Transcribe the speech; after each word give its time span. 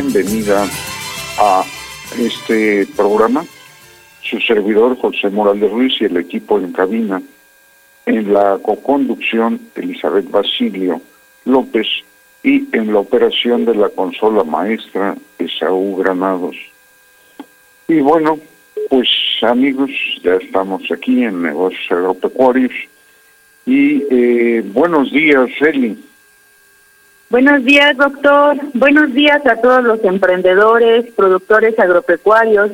Bienvenida 0.00 0.64
a 1.40 1.64
este 2.16 2.86
programa. 2.96 3.44
Su 4.22 4.38
servidor 4.38 4.96
José 4.96 5.28
Morales 5.28 5.72
Ruiz 5.72 6.00
y 6.00 6.04
el 6.04 6.16
equipo 6.18 6.56
en 6.60 6.70
cabina. 6.72 7.20
En 8.06 8.32
la 8.32 8.60
coconducción 8.62 9.60
Elizabeth 9.74 10.30
Basilio 10.30 11.00
López 11.46 11.88
y 12.44 12.68
en 12.76 12.92
la 12.92 13.00
operación 13.00 13.64
de 13.64 13.74
la 13.74 13.88
consola 13.88 14.44
maestra 14.44 15.16
Esaú 15.36 15.96
Granados. 15.96 16.54
Y 17.88 17.98
bueno, 17.98 18.38
pues 18.90 19.08
amigos, 19.42 19.90
ya 20.22 20.36
estamos 20.36 20.82
aquí 20.92 21.24
en 21.24 21.42
Negocios 21.42 21.90
Agropecuarios. 21.90 22.72
Y 23.66 24.04
eh, 24.12 24.62
buenos 24.64 25.10
días, 25.10 25.48
Eli. 25.60 25.98
Buenos 27.30 27.62
días, 27.62 27.94
doctor. 27.98 28.56
Buenos 28.72 29.12
días 29.12 29.44
a 29.44 29.56
todos 29.56 29.84
los 29.84 30.02
emprendedores, 30.02 31.12
productores 31.12 31.78
agropecuarios, 31.78 32.70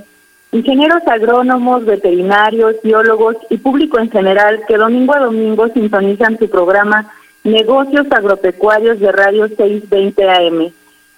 ingenieros 0.53 1.03
agrónomos, 1.09 1.85
veterinarios, 1.85 2.77
biólogos 2.85 3.37
y 3.51 3.57
público 3.57 3.99
en 3.99 4.13
general 4.13 4.63
que 4.69 4.77
domingo 4.77 5.13
a 5.13 5.19
domingo 5.19 5.67
sintonizan 5.71 6.39
su 6.39 6.49
programa 6.49 7.13
Negocios 7.43 8.07
Agropecuarios 8.13 9.01
de 9.01 9.11
Radio 9.11 9.49
620 9.49 10.31
AM. 10.31 10.73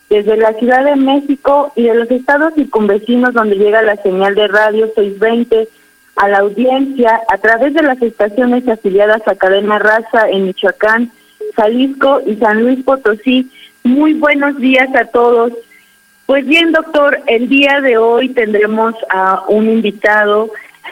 Desde 0.08 0.38
la 0.38 0.54
Ciudad 0.54 0.84
de 0.84 0.96
México 0.96 1.72
y 1.76 1.82
de 1.82 1.94
los 1.94 2.10
estados 2.10 2.54
circunvecinos 2.54 3.34
donde 3.34 3.56
llega 3.56 3.82
la 3.82 3.96
señal 3.96 4.34
de 4.34 4.48
Radio 4.48 4.86
620 4.94 5.68
a 6.16 6.28
la 6.28 6.38
audiencia 6.38 7.20
a 7.28 7.36
través 7.36 7.74
de 7.74 7.82
las 7.82 8.00
estaciones 8.00 8.66
afiliadas 8.66 9.28
a 9.28 9.34
Cadena 9.34 9.78
Raza 9.78 10.30
en 10.30 10.46
Michoacán, 10.46 11.12
Jalisco 11.56 12.20
y 12.26 12.36
San 12.36 12.62
Luis 12.62 12.84
Potosí. 12.84 13.50
Muy 13.82 14.14
buenos 14.14 14.58
días 14.58 14.94
a 14.94 15.06
todos. 15.06 15.52
Pues 16.26 16.46
bien, 16.46 16.72
doctor, 16.72 17.20
el 17.26 17.48
día 17.48 17.80
de 17.80 17.96
hoy 17.96 18.28
tendremos 18.30 18.94
a 19.08 19.44
un 19.48 19.70
invitado, 19.70 20.50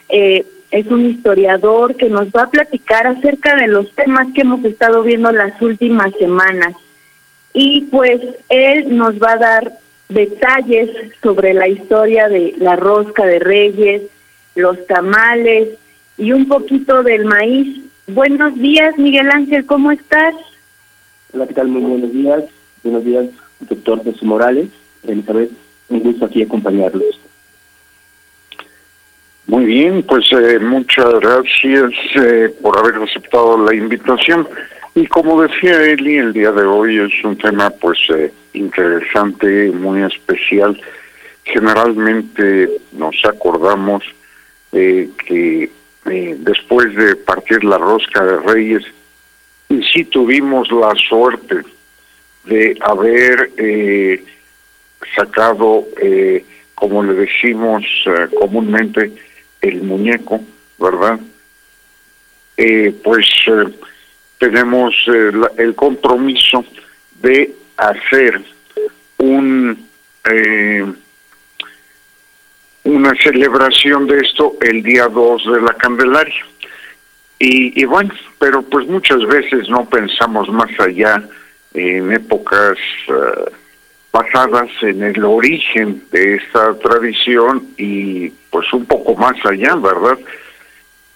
eh, 0.09 0.47
es 0.71 0.87
un 0.87 1.07
historiador 1.11 1.97
que 1.97 2.09
nos 2.09 2.29
va 2.29 2.45
a 2.45 2.51
platicar 2.51 3.07
acerca 3.07 3.57
de 3.57 3.69
los 3.69 3.93
temas 3.95 4.29
que 4.35 4.41
hemos 4.43 4.65
estado 4.65 5.03
viendo 5.03 5.31
las 5.33 5.61
últimas 5.61 6.13
semanas. 6.19 6.75
Y 7.53 7.83
pues 7.83 8.21
él 8.49 8.97
nos 8.97 9.21
va 9.23 9.33
a 9.33 9.39
dar 9.39 9.73
detalles 10.09 10.91
sobre 11.23 11.55
la 11.55 11.69
historia 11.69 12.29
de 12.29 12.55
la 12.59 12.77
rosca 12.77 13.25
de 13.25 13.39
reyes, 13.39 14.03
los 14.55 14.85
tamales 14.87 15.69
y 16.17 16.33
un 16.33 16.49
poquito 16.49 17.03
del 17.03 17.25
maíz. 17.25 17.81
Buenos 18.07 18.55
días, 18.55 18.97
Miguel 18.99 19.31
Ángel, 19.31 19.67
¿cómo 19.67 19.91
estás? 19.91 20.35
Hola, 21.35 21.49
¿qué 21.49 21.55
tal? 21.55 21.67
Muy 21.67 21.83
buenos 21.83 22.13
días. 22.13 22.45
Buenos 22.85 23.05
días, 23.05 23.27
doctor 23.59 24.05
Jesús 24.05 24.23
Morales. 24.23 24.69
Elizabeth, 25.03 25.51
un 25.89 25.99
gusto 25.99 26.27
aquí 26.27 26.43
acompañarlos. 26.43 27.19
Muy 29.49 29.65
bien, 29.65 30.05
pues 30.05 30.31
eh, 30.31 30.61
muchas 30.61 31.13
gracias 31.19 31.91
eh, 32.15 32.55
por 32.63 32.79
haber 32.79 33.03
aceptado 33.03 33.59
la 33.59 33.75
invitación. 33.75 34.47
Y 34.95 35.09
como 35.09 35.43
decía 35.43 35.83
Eli, 35.83 36.19
el 36.19 36.33
día 36.33 36.53
de 36.53 36.63
hoy 36.63 36.99
es 36.99 37.25
un 37.25 37.37
tema 37.37 37.69
pues 37.69 37.99
eh, 38.11 38.33
interesante, 38.53 39.73
muy 39.73 40.03
especial. 40.03 40.81
Generalmente 41.43 42.71
nos 42.93 43.17
acordamos 43.25 44.05
que 44.71 45.71
después 46.05 46.95
de 46.95 47.17
partir 47.17 47.65
la 47.65 47.79
rosca 47.79 48.25
de 48.25 48.37
Reyes, 48.39 48.85
y 49.75 49.83
sí 49.85 50.05
tuvimos 50.05 50.71
la 50.71 50.93
suerte 50.95 51.63
de 52.45 52.77
haber 52.81 53.51
eh, 53.57 54.25
sacado, 55.15 55.87
eh, 56.01 56.45
como 56.75 57.03
le 57.03 57.15
decimos 57.15 57.85
eh, 58.07 58.29
comúnmente, 58.39 59.13
el 59.61 59.83
muñeco, 59.83 60.41
¿verdad? 60.79 61.19
pues 63.03 63.27
tenemos 64.39 64.95
el 65.57 65.75
compromiso 65.75 66.65
de 67.21 67.53
hacer 67.77 68.41
un 69.19 69.89
una 72.85 73.15
celebración 73.23 74.07
de 74.07 74.19
esto 74.19 74.57
el 74.61 74.83
día 74.83 75.09
2 75.09 75.45
de 75.53 75.61
la 75.63 75.75
Candelaria. 75.75 76.47
Y, 77.39 77.85
bueno, 77.85 78.15
pero 78.45 78.61
pues 78.61 78.87
muchas 78.87 79.25
veces 79.25 79.71
no 79.71 79.87
pensamos 79.87 80.51
más 80.51 80.69
allá 80.79 81.27
en 81.73 82.13
épocas 82.13 82.77
uh, 83.09 83.51
pasadas 84.11 84.69
en 84.83 85.03
el 85.03 85.25
origen 85.25 86.03
de 86.13 86.35
esta 86.35 86.75
tradición 86.75 87.67
y 87.79 88.29
pues 88.51 88.71
un 88.75 88.85
poco 88.85 89.17
más 89.17 89.35
allá, 89.47 89.75
¿verdad? 89.77 90.19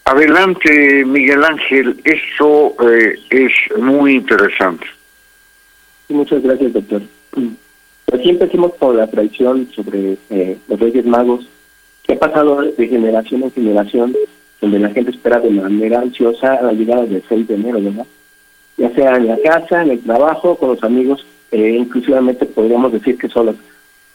Adelante, 0.06 1.04
Miguel 1.04 1.44
Ángel, 1.44 2.00
eso 2.02 2.74
eh, 2.88 3.18
es 3.28 3.52
muy 3.78 4.14
interesante. 4.14 4.86
Muchas 6.08 6.42
gracias, 6.42 6.72
doctor. 6.72 7.02
Pues 8.06 8.22
sí 8.22 8.30
empecemos 8.30 8.72
con 8.76 8.96
la 8.96 9.06
tradición 9.06 9.68
sobre 9.76 10.16
eh, 10.30 10.56
los 10.66 10.80
Reyes 10.80 11.04
Magos, 11.04 11.46
que 12.04 12.14
ha 12.14 12.18
pasado 12.18 12.62
de 12.62 12.88
generación 12.88 13.42
en 13.42 13.52
generación 13.52 14.16
donde 14.60 14.78
la 14.78 14.90
gente 14.90 15.10
espera 15.10 15.40
de 15.40 15.50
manera 15.50 16.00
ansiosa 16.00 16.60
la 16.62 16.72
llegada 16.72 17.04
del 17.04 17.22
6 17.28 17.48
de 17.48 17.54
enero, 17.54 17.80
¿verdad? 17.80 18.06
Ya 18.76 18.90
sea 18.94 19.16
en 19.16 19.26
la 19.26 19.38
casa, 19.38 19.82
en 19.82 19.90
el 19.90 20.00
trabajo, 20.00 20.56
con 20.56 20.70
los 20.70 20.82
amigos, 20.82 21.24
eh, 21.50 21.76
inclusivamente 21.78 22.46
podríamos 22.46 22.92
decir 22.92 23.16
que 23.16 23.28
solos. 23.28 23.56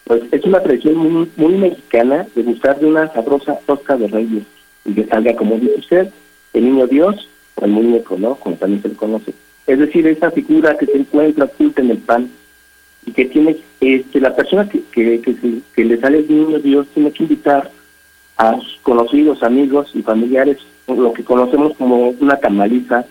Pues 0.05 0.21
es 0.31 0.43
una 0.43 0.61
tradición 0.61 1.29
muy, 1.37 1.53
mexicana 1.53 2.27
de 2.35 2.43
buscar 2.43 2.79
de 2.79 2.87
una 2.87 3.11
sabrosa 3.13 3.57
tosca 3.65 3.95
de 3.95 4.07
reyes 4.07 4.43
y 4.85 4.93
que 4.93 5.05
salga, 5.05 5.35
como 5.35 5.57
dice 5.57 5.79
usted, 5.79 6.09
el 6.53 6.65
niño 6.65 6.87
Dios 6.87 7.27
o 7.55 7.65
el 7.65 7.71
muñeco, 7.71 8.17
¿no? 8.17 8.35
Como 8.35 8.57
también 8.57 8.81
se 8.81 8.89
le 8.89 8.95
conoce. 8.95 9.33
Es 9.65 9.79
decir, 9.79 10.05
esa 10.07 10.29
figura 10.31 10.77
que 10.77 10.85
se 10.87 10.97
encuentra 10.97 11.45
oculta 11.45 11.81
en 11.81 11.91
el 11.91 11.99
pan 11.99 12.29
y 13.05 13.11
que 13.11 13.25
tiene, 13.25 13.57
este, 13.79 14.19
la 14.19 14.35
persona 14.35 14.67
que, 14.67 14.81
que 14.91 15.85
le 15.85 15.97
sale 15.99 16.19
el 16.19 16.27
niño 16.27 16.59
Dios 16.59 16.87
tiene 16.93 17.11
que 17.11 17.23
invitar 17.23 17.71
a 18.37 18.59
sus 18.59 18.79
conocidos, 18.81 19.43
amigos 19.43 19.91
y 19.93 20.01
familiares, 20.01 20.57
lo 20.87 21.13
que 21.13 21.23
conocemos 21.23 21.75
como 21.77 22.09
una 22.09 22.37
camaliza. 22.37 23.05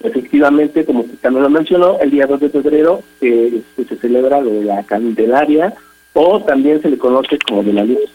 Efectivamente, 0.00 0.84
como 0.84 1.04
también 1.20 1.44
lo 1.44 1.50
mencionó, 1.50 1.98
el 2.00 2.10
día 2.10 2.26
2 2.26 2.40
de 2.40 2.50
febrero 2.50 3.02
eh, 3.20 3.62
se 3.76 3.96
celebra 3.96 4.40
lo 4.40 4.50
de 4.50 4.64
la 4.64 4.82
Candelaria 4.82 5.72
o 6.12 6.42
también 6.42 6.82
se 6.82 6.90
le 6.90 6.98
conoce 6.98 7.38
como 7.38 7.62
de 7.62 7.72
la 7.72 7.84
luz. 7.84 8.10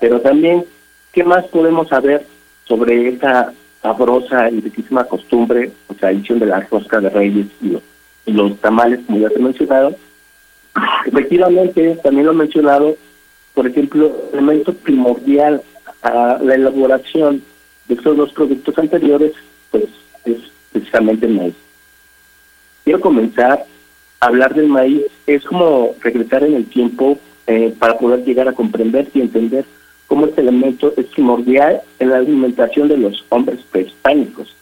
Pero 0.00 0.20
también, 0.20 0.64
¿qué 1.12 1.24
más 1.24 1.44
podemos 1.46 1.88
saber 1.88 2.24
sobre 2.64 3.08
esta 3.08 3.52
sabrosa 3.84 4.50
y 4.50 4.60
riquísima 4.60 5.04
costumbre 5.04 5.70
o 5.88 5.94
tradición 5.94 6.38
de 6.38 6.46
la 6.46 6.60
rosca 6.60 7.00
de 7.00 7.10
reyes 7.10 7.46
y 7.60 7.68
los, 7.68 7.82
y 8.24 8.32
los 8.32 8.58
tamales, 8.60 9.00
como 9.06 9.18
ya 9.18 9.28
te 9.28 9.38
he 9.38 9.42
mencionado. 9.42 9.94
Efectivamente, 11.06 11.98
también 12.02 12.26
lo 12.26 12.32
he 12.32 12.36
mencionado, 12.36 12.96
por 13.54 13.66
ejemplo, 13.66 14.12
el 14.32 14.40
elemento 14.40 14.74
primordial 14.74 15.62
a 16.02 16.38
la 16.42 16.54
elaboración 16.54 17.42
de 17.88 17.94
estos 17.94 18.16
dos 18.16 18.32
productos 18.32 18.76
anteriores, 18.78 19.32
pues 19.70 19.84
es 20.24 20.38
precisamente 20.72 21.26
el 21.26 21.34
maíz. 21.34 21.54
Quiero 22.82 23.00
comenzar 23.00 23.64
a 24.20 24.26
hablar 24.26 24.54
del 24.54 24.68
maíz, 24.68 25.04
es 25.26 25.44
como 25.44 25.94
regresar 26.00 26.42
en 26.44 26.54
el 26.54 26.66
tiempo 26.66 27.18
eh, 27.46 27.74
para 27.78 27.96
poder 27.96 28.24
llegar 28.24 28.48
a 28.48 28.52
comprender 28.52 29.08
y 29.14 29.20
entender 29.20 29.64
cómo 30.08 30.26
este 30.26 30.40
elemento 30.40 30.92
es 30.96 31.06
primordial 31.06 31.80
en 31.98 32.10
la 32.10 32.16
alimentación 32.16 32.88
de 32.88 32.98
los 32.98 33.24
hombres 33.28 33.60
prehispánicos. 33.70 34.54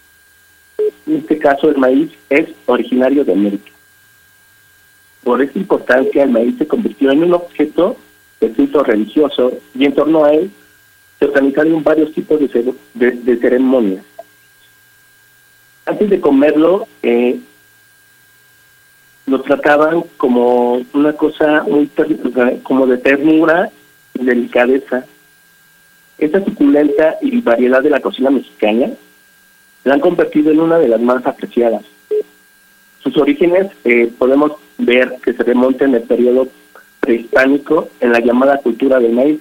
En 1.06 1.16
este 1.16 1.38
caso, 1.38 1.68
el 1.70 1.78
maíz 1.78 2.10
es 2.28 2.48
originario 2.66 3.24
de 3.24 3.32
América. 3.32 3.70
Por 5.24 5.40
esta 5.42 5.58
importancia, 5.58 6.24
el 6.24 6.30
maíz 6.30 6.58
se 6.58 6.66
convirtió 6.66 7.10
en 7.10 7.24
un 7.24 7.34
objeto 7.34 7.96
culto 8.50 8.82
religioso 8.82 9.52
y 9.74 9.84
en 9.84 9.94
torno 9.94 10.24
a 10.24 10.32
él 10.32 10.50
se 11.18 11.26
organizaron 11.26 11.82
varios 11.84 12.12
tipos 12.12 12.40
de, 12.40 12.74
de, 12.94 13.36
ceremonias. 13.36 14.04
Antes 15.86 16.10
de 16.10 16.20
comerlo, 16.20 16.86
eh, 17.02 17.38
lo 19.26 19.40
trataban 19.42 20.02
como 20.16 20.82
una 20.92 21.12
cosa 21.12 21.62
muy 21.62 21.88
como 22.62 22.86
de 22.86 22.98
ternura 22.98 23.70
y 24.14 24.24
delicadeza 24.24 25.06
esta 26.18 26.44
suculenta 26.44 27.16
y 27.20 27.40
variedad 27.40 27.82
de 27.82 27.90
la 27.90 28.00
cocina 28.00 28.30
mexicana 28.30 28.90
la 29.84 29.94
han 29.94 30.00
convertido 30.00 30.52
en 30.52 30.60
una 30.60 30.78
de 30.78 30.86
las 30.86 31.00
más 31.00 31.26
apreciadas. 31.26 31.82
Sus 33.02 33.16
orígenes 33.16 33.72
eh, 33.84 34.12
podemos 34.16 34.52
ver 34.78 35.16
que 35.24 35.32
se 35.32 35.42
remontan 35.42 35.94
el 35.94 36.02
periodo 36.02 36.46
prehispánico 37.02 37.88
en 38.00 38.12
la 38.12 38.20
llamada 38.20 38.58
cultura 38.58 39.00
del 39.00 39.12
maíz, 39.12 39.40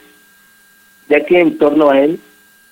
ya 1.07 1.23
que 1.23 1.39
en 1.39 1.57
torno 1.57 1.91
a 1.91 1.99
él 1.99 2.19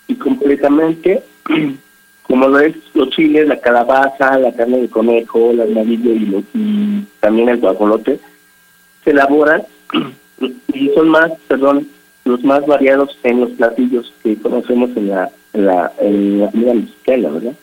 y 0.08 0.16
completamente, 0.16 1.24
como 2.24 2.48
lo 2.48 2.60
es 2.60 2.76
los 2.96 3.10
chiles, 3.12 3.48
la 3.48 3.60
calabaza, 3.60 4.38
la 4.40 4.52
carne 4.52 4.82
de 4.82 4.90
conejo, 4.90 5.54
la 5.54 5.64
armadillo 5.64 6.12
y, 6.12 6.46
y 6.56 7.08
también 7.20 7.50
el 7.50 7.60
guajolote, 7.60 8.20
se 9.04 9.12
elaboran 9.12 9.64
y 10.74 10.90
son 10.96 11.10
más, 11.10 11.32
perdón, 11.48 11.88
los 12.26 12.44
más 12.44 12.66
variados 12.66 13.18
en 13.24 13.42
los 13.42 13.52
platillos 13.52 14.12
que 14.24 14.38
conocemos 14.38 14.90
en 14.96 15.10
la, 15.10 15.32
en 15.54 15.66
la, 15.66 15.92
en 15.98 16.40
la 16.40 17.30
¿verdad? 17.30 17.54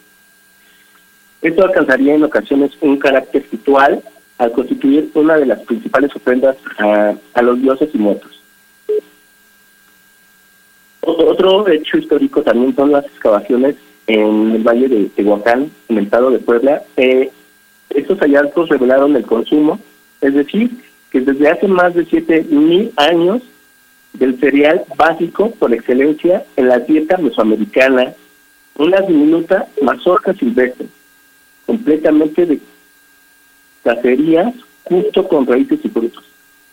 Esto 1.43 1.65
alcanzaría 1.65 2.15
en 2.15 2.25
ocasiones 2.25 2.71
un 2.81 2.99
carácter 2.99 3.45
ritual 3.51 4.03
al 4.39 4.53
constituir 4.53 5.11
una 5.15 5.37
de 5.37 5.47
las 5.47 5.61
principales 5.61 6.15
ofrendas 6.15 6.57
a, 6.79 7.15
a 7.35 7.43
los 7.43 7.61
dioses 7.61 7.91
y 7.95 7.99
muertos. 7.99 8.43
Otro 11.01 11.69
hecho 11.69 11.99
histórico 11.99 12.43
también 12.43 12.75
son 12.75 12.93
las 12.93 13.05
excavaciones 13.07 13.77
en 14.09 14.53
el 14.57 14.63
valle 14.63 14.89
de 14.89 15.05
Tehuacán, 15.07 15.71
en 15.89 15.99
el 15.99 16.05
estado 16.05 16.31
de 16.31 16.39
Puebla. 16.39 16.83
Eh, 16.97 17.31
estos 17.91 18.19
hallazgos 18.19 18.69
revelaron 18.69 19.15
el 19.17 19.25
consumo, 19.25 19.79
es 20.21 20.35
decir, 20.35 20.71
que 21.11 21.21
desde 21.21 21.49
hace 21.49 21.69
más 21.69 21.95
de 21.95 22.05
siete 22.05 22.43
mil 22.51 22.93
años 22.97 23.43
del 24.13 24.39
cereal 24.41 24.83
básico 24.97 25.51
por 25.53 25.73
excelencia 25.73 26.45
en 26.57 26.69
la 26.69 26.81
dieta 26.81 27.17
mesoamericana, 27.19 28.15
una 28.77 29.01
diminuta 29.01 29.69
mazorca 29.83 30.35
silvestre, 30.35 30.87
completamente 31.67 32.47
de 32.47 32.59
cacerías, 33.87 34.53
justo 34.83 35.29
con 35.29 35.47
raíces 35.47 35.79
y 35.85 35.89
frutos. 35.89 36.25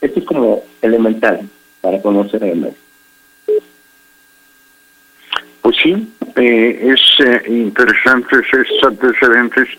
Esto 0.02 0.20
es 0.20 0.26
como 0.26 0.64
elemental 0.82 1.48
para 1.80 2.02
conocer 2.02 2.44
el 2.44 2.60
maíz. 2.60 2.76
Pues 5.62 5.76
sí, 5.82 6.08
eh, 6.36 6.94
es 6.94 7.26
eh, 7.26 7.44
interesante 7.48 8.38
estos 8.40 8.84
antecedentes 8.84 9.70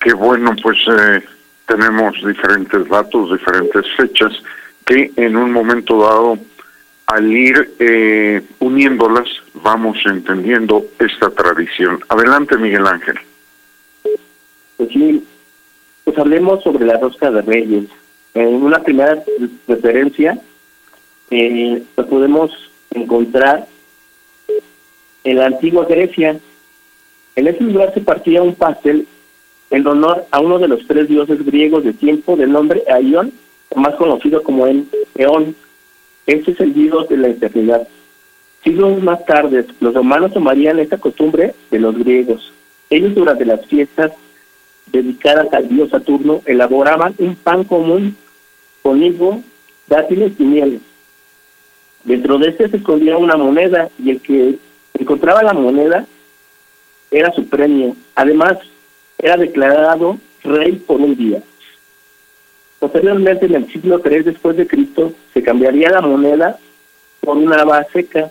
que 0.00 0.12
bueno, 0.12 0.54
pues 0.60 0.78
eh, 0.88 1.22
tenemos 1.66 2.14
diferentes 2.26 2.88
datos, 2.88 3.32
diferentes 3.32 3.86
fechas 3.96 4.32
que 4.84 5.12
en 5.16 5.36
un 5.36 5.52
momento 5.52 6.02
dado 6.02 6.38
al 7.06 7.32
ir 7.32 7.74
eh, 7.78 8.42
uniéndolas, 8.58 9.28
vamos 9.54 9.98
entendiendo 10.04 10.84
esta 10.98 11.30
tradición. 11.30 12.00
Adelante, 12.08 12.56
Miguel 12.56 12.86
Ángel. 12.86 13.18
Pues 14.76 14.88
sí, 14.90 15.24
pues 16.04 16.18
hablemos 16.18 16.62
sobre 16.62 16.86
la 16.86 16.98
rosca 16.98 17.30
de 17.30 17.42
reyes. 17.42 17.84
En 18.34 18.62
una 18.62 18.82
primera 18.82 19.22
referencia, 19.68 20.38
eh, 21.30 21.82
lo 21.96 22.06
podemos 22.06 22.50
encontrar 22.90 23.66
en 25.24 25.36
la 25.36 25.46
antigua 25.46 25.86
Grecia. 25.86 26.38
En 27.36 27.46
ese 27.46 27.62
lugar 27.62 27.92
se 27.94 28.00
partía 28.00 28.42
un 28.42 28.54
pastel 28.54 29.06
en 29.70 29.86
honor 29.86 30.26
a 30.30 30.40
uno 30.40 30.58
de 30.58 30.68
los 30.68 30.86
tres 30.86 31.08
dioses 31.08 31.44
griegos 31.44 31.84
de 31.84 31.92
tiempo 31.92 32.36
de 32.36 32.46
nombre 32.46 32.82
Aion, 32.90 33.32
más 33.74 33.94
conocido 33.94 34.42
como 34.42 34.66
el 34.66 34.86
Eón 35.14 35.54
este 36.26 36.52
es 36.52 36.60
el 36.60 36.72
dios 36.72 37.08
de 37.08 37.16
la 37.16 37.28
eternidad. 37.28 37.88
Siglos 38.62 39.02
más 39.02 39.24
tarde, 39.26 39.66
los 39.80 39.92
romanos 39.92 40.32
tomarían 40.32 40.78
esta 40.78 40.98
costumbre 40.98 41.54
de 41.70 41.78
los 41.80 41.98
griegos. 41.98 42.52
Ellos 42.90 43.14
durante 43.14 43.44
las 43.44 43.66
fiestas 43.66 44.12
dedicadas 44.86 45.52
al 45.52 45.68
dios 45.68 45.90
Saturno 45.90 46.42
elaboraban 46.46 47.14
un 47.18 47.34
pan 47.36 47.64
común 47.64 48.16
con 48.82 49.02
higo, 49.02 49.42
dátiles 49.86 50.32
y 50.38 50.44
miel. 50.44 50.80
Dentro 52.04 52.38
de 52.38 52.48
este 52.48 52.68
se 52.68 52.78
escondía 52.78 53.16
una 53.16 53.36
moneda 53.36 53.88
y 53.98 54.10
el 54.10 54.20
que 54.20 54.58
encontraba 54.98 55.42
la 55.42 55.52
moneda 55.52 56.06
era 57.10 57.30
su 57.32 57.46
premio. 57.46 57.96
Además, 58.14 58.58
era 59.18 59.36
declarado 59.36 60.18
rey 60.42 60.72
por 60.72 61.00
un 61.00 61.16
día. 61.16 61.42
Posteriormente, 62.80 63.46
en 63.46 63.54
el 63.54 63.72
siglo 63.72 64.02
III 64.04 64.22
después 64.24 64.56
de 64.56 64.66
Cristo, 64.66 65.12
se 65.32 65.42
cambiaría 65.42 65.90
la 65.90 66.00
moneda 66.00 66.58
por 67.20 67.36
una 67.36 67.60
haba 67.60 67.84
seca, 67.92 68.30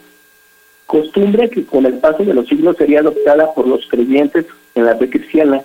costumbre 0.85 1.49
que 1.49 1.63
con 1.63 1.85
el 1.85 1.99
paso 1.99 2.25
de 2.25 2.33
los 2.33 2.47
siglos 2.47 2.75
sería 2.75 2.99
adoptada 2.99 3.53
por 3.53 3.65
los 3.65 3.87
creyentes 3.87 4.45
en 4.75 4.85
la 4.85 4.97
fe 4.97 5.09
cristiana, 5.09 5.61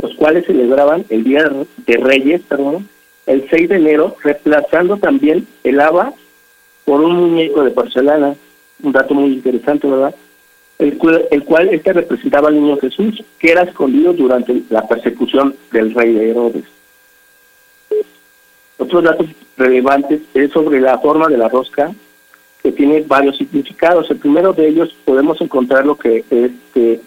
los 0.00 0.14
cuales 0.14 0.46
celebraban 0.46 1.04
el 1.08 1.24
Día 1.24 1.50
de 1.86 1.96
Reyes, 1.96 2.42
perdón, 2.48 2.88
el 3.26 3.48
6 3.50 3.68
de 3.68 3.76
enero, 3.76 4.16
reemplazando 4.22 4.96
también 4.96 5.46
el 5.64 5.80
haba 5.80 6.12
por 6.84 7.00
un 7.02 7.16
muñeco 7.16 7.62
de 7.62 7.70
porcelana, 7.70 8.34
un 8.82 8.92
dato 8.92 9.14
muy 9.14 9.32
interesante, 9.32 9.86
¿verdad? 9.86 10.14
El 10.78 10.96
cual, 10.96 11.26
el 11.30 11.74
este 11.74 11.92
representaba 11.92 12.48
al 12.48 12.54
niño 12.54 12.78
Jesús, 12.78 13.22
que 13.38 13.50
era 13.50 13.62
escondido 13.62 14.12
durante 14.12 14.62
la 14.70 14.86
persecución 14.86 15.54
del 15.72 15.92
rey 15.92 16.14
de 16.14 16.30
Herodes. 16.30 16.64
Otros 18.78 19.02
datos 19.02 19.26
relevantes 19.56 20.20
es 20.34 20.52
sobre 20.52 20.80
la 20.80 20.98
forma 20.98 21.26
de 21.26 21.36
la 21.36 21.48
rosca, 21.48 21.92
que 22.62 22.70
tiene 22.70 23.02
varios 23.02 23.36
significados. 23.36 24.08
El 24.10 24.18
primero 24.18 24.52
de 24.52 24.68
ellos 24.68 24.94
podemos 25.04 25.40
encontrar 25.40 25.84
lo 25.84 25.96
que 25.96 26.24
este 26.30 27.00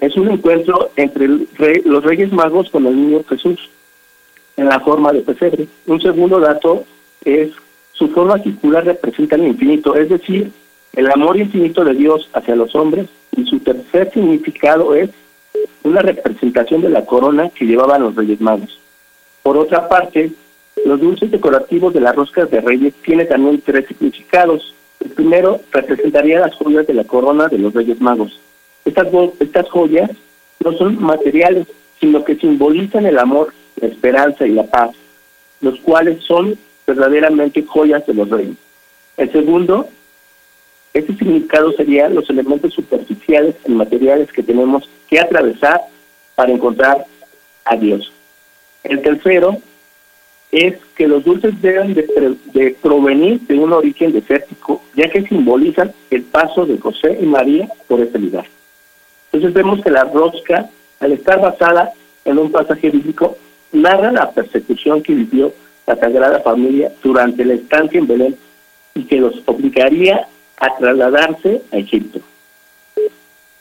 es 0.00 0.16
un 0.16 0.30
encuentro 0.30 0.90
entre 0.96 1.28
los 1.84 2.04
Reyes 2.04 2.32
Magos 2.32 2.70
con 2.70 2.86
el 2.86 2.96
niño 2.96 3.24
Jesús 3.28 3.70
en 4.56 4.68
la 4.68 4.80
forma 4.80 5.12
de 5.12 5.20
pesebre. 5.20 5.66
Un 5.86 6.00
segundo 6.00 6.40
dato 6.40 6.84
es 7.24 7.50
su 7.92 8.08
forma 8.08 8.38
circular 8.38 8.84
representa 8.84 9.36
el 9.36 9.46
infinito, 9.46 9.94
es 9.94 10.08
decir, 10.08 10.50
el 10.94 11.10
amor 11.10 11.36
infinito 11.36 11.84
de 11.84 11.94
Dios 11.94 12.28
hacia 12.32 12.56
los 12.56 12.74
hombres. 12.74 13.06
Y 13.36 13.44
su 13.44 13.60
tercer 13.60 14.10
significado 14.12 14.94
es 14.94 15.10
una 15.84 16.02
representación 16.02 16.82
de 16.82 16.90
la 16.90 17.04
corona 17.04 17.48
que 17.50 17.64
llevaban 17.64 18.02
los 18.02 18.14
Reyes 18.14 18.40
Magos. 18.40 18.78
Por 19.42 19.56
otra 19.56 19.88
parte, 19.88 20.32
los 20.84 21.00
dulces 21.00 21.30
decorativos 21.30 21.94
de 21.94 22.00
las 22.00 22.14
roscas 22.14 22.50
de 22.50 22.60
reyes 22.60 22.94
tienen 23.04 23.28
también 23.28 23.62
tres 23.64 23.86
significados. 23.86 24.74
El 25.00 25.10
primero 25.10 25.60
representaría 25.70 26.40
las 26.40 26.54
joyas 26.54 26.86
de 26.86 26.94
la 26.94 27.04
corona 27.04 27.48
de 27.48 27.58
los 27.58 27.72
Reyes 27.72 28.00
Magos. 28.00 28.41
Estas, 28.84 29.08
estas 29.40 29.68
joyas 29.70 30.10
no 30.64 30.72
son 30.72 31.02
materiales, 31.02 31.66
sino 32.00 32.24
que 32.24 32.36
simbolizan 32.36 33.06
el 33.06 33.18
amor, 33.18 33.52
la 33.76 33.88
esperanza 33.88 34.46
y 34.46 34.52
la 34.52 34.64
paz, 34.64 34.90
los 35.60 35.78
cuales 35.80 36.22
son 36.24 36.58
verdaderamente 36.86 37.62
joyas 37.62 38.04
de 38.06 38.14
los 38.14 38.28
reyes. 38.28 38.56
El 39.16 39.30
segundo, 39.30 39.88
este 40.94 41.16
significado 41.16 41.72
sería 41.72 42.08
los 42.08 42.28
elementos 42.28 42.74
superficiales 42.74 43.54
y 43.66 43.72
materiales 43.72 44.32
que 44.32 44.42
tenemos 44.42 44.88
que 45.08 45.20
atravesar 45.20 45.80
para 46.34 46.52
encontrar 46.52 47.06
a 47.64 47.76
Dios. 47.76 48.12
El 48.82 49.00
tercero 49.02 49.58
es 50.50 50.74
que 50.96 51.08
los 51.08 51.24
dulces 51.24 51.60
deben 51.62 51.94
de, 51.94 52.76
provenir 52.82 53.40
de 53.40 53.58
un 53.58 53.72
origen 53.72 54.12
desértico, 54.12 54.82
ya 54.94 55.08
que 55.08 55.22
simbolizan 55.22 55.92
el 56.10 56.22
paso 56.22 56.66
de 56.66 56.78
José 56.78 57.18
y 57.20 57.24
María 57.24 57.68
por 57.88 58.00
ese 58.00 58.18
lugar. 58.18 58.46
Entonces 59.32 59.54
vemos 59.54 59.82
que 59.82 59.90
la 59.90 60.04
rosca, 60.04 60.68
al 61.00 61.12
estar 61.12 61.40
basada 61.40 61.92
en 62.24 62.38
un 62.38 62.52
pasaje 62.52 62.90
bíblico, 62.90 63.36
narra 63.72 64.12
la 64.12 64.30
persecución 64.30 65.02
que 65.02 65.14
vivió 65.14 65.52
la 65.86 65.96
Sagrada 65.96 66.40
Familia 66.40 66.92
durante 67.02 67.44
la 67.44 67.54
estancia 67.54 67.98
en 67.98 68.06
Belén 68.06 68.36
y 68.94 69.04
que 69.04 69.16
los 69.16 69.42
obligaría 69.46 70.28
a 70.58 70.76
trasladarse 70.76 71.62
a 71.72 71.78
Egipto. 71.78 72.20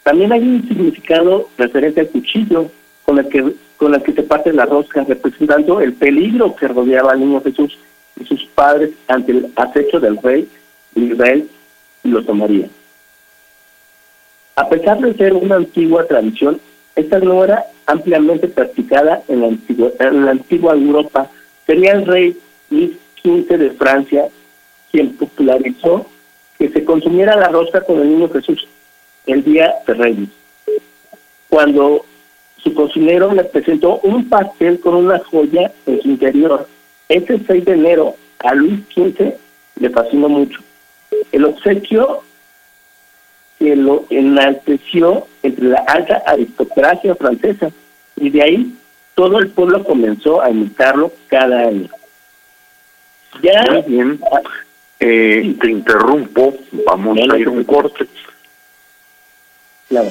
También 0.03 0.31
hay 0.33 0.41
un 0.41 0.67
significado 0.67 1.49
referente 1.57 2.01
al 2.01 2.09
cuchillo 2.09 2.69
con 3.05 3.19
el 3.19 3.27
que 3.29 3.53
con 3.77 3.95
el 3.95 4.03
que 4.03 4.13
se 4.13 4.21
parte 4.21 4.53
la 4.53 4.67
rosca, 4.67 5.03
representando 5.03 5.81
el 5.81 5.93
peligro 5.93 6.55
que 6.55 6.67
rodeaba 6.67 7.13
al 7.13 7.19
niño 7.19 7.41
Jesús 7.41 7.79
y 8.19 8.25
sus 8.25 8.45
padres 8.53 8.91
ante 9.07 9.31
el 9.31 9.51
acecho 9.55 9.99
del 9.99 10.17
rey 10.17 10.47
de 10.93 11.01
Israel 11.01 11.49
y 12.03 12.09
los 12.09 12.23
tomaría. 12.27 12.69
A 14.55 14.69
pesar 14.69 14.99
de 14.99 15.13
ser 15.13 15.33
una 15.33 15.55
antigua 15.55 16.05
tradición, 16.05 16.59
esta 16.95 17.19
no 17.19 17.43
era 17.43 17.65
ampliamente 17.85 18.47
practicada 18.47 19.21
en 19.27 19.41
la 19.41 20.31
antigua, 20.31 20.73
Europa. 20.73 21.29
Sería 21.65 21.93
el 21.93 22.05
rey 22.05 22.37
Luis 22.69 22.91
XV 23.23 23.57
de 23.57 23.71
Francia 23.71 24.27
quien 24.91 25.15
popularizó 25.15 26.05
que 26.57 26.69
se 26.69 26.83
consumiera 26.83 27.37
la 27.37 27.47
rosca 27.47 27.81
con 27.81 28.01
el 28.01 28.09
niño 28.09 28.29
Jesús 28.29 28.67
el 29.25 29.43
día 29.43 29.73
de 29.87 29.93
Reyes. 29.93 30.29
Cuando 31.49 32.05
su 32.57 32.73
cocinero 32.73 33.33
le 33.33 33.43
presentó 33.45 33.99
un 34.03 34.27
pastel 34.29 34.79
con 34.79 34.95
una 34.95 35.19
joya 35.19 35.71
en 35.85 36.01
su 36.01 36.09
interior. 36.09 36.67
Este 37.09 37.39
6 37.45 37.65
de 37.65 37.73
enero 37.73 38.15
a 38.39 38.53
Luis 38.53 38.79
XV 38.93 39.33
le 39.79 39.89
fascinó 39.89 40.29
mucho. 40.29 40.59
El 41.31 41.45
obsequio 41.45 42.21
que 43.61 43.75
lo 43.75 44.05
enalteció 44.09 45.27
entre 45.43 45.65
la 45.65 45.83
alta 45.87 46.23
aristocracia 46.25 47.13
francesa 47.13 47.69
y 48.15 48.31
de 48.31 48.41
ahí 48.41 48.75
todo 49.13 49.37
el 49.37 49.49
pueblo 49.49 49.83
comenzó 49.83 50.41
a 50.41 50.49
imitarlo 50.49 51.13
cada 51.27 51.67
año. 51.67 51.87
Ya, 53.43 53.63
Muy 53.71 53.81
bien. 53.83 54.19
Eh, 54.99 55.55
te 55.61 55.69
interrumpo, 55.69 56.55
vamos 56.87 57.19
a 57.19 57.37
ir 57.37 57.49
un 57.49 57.63
corte. 57.63 58.07
Claro. 59.89 60.09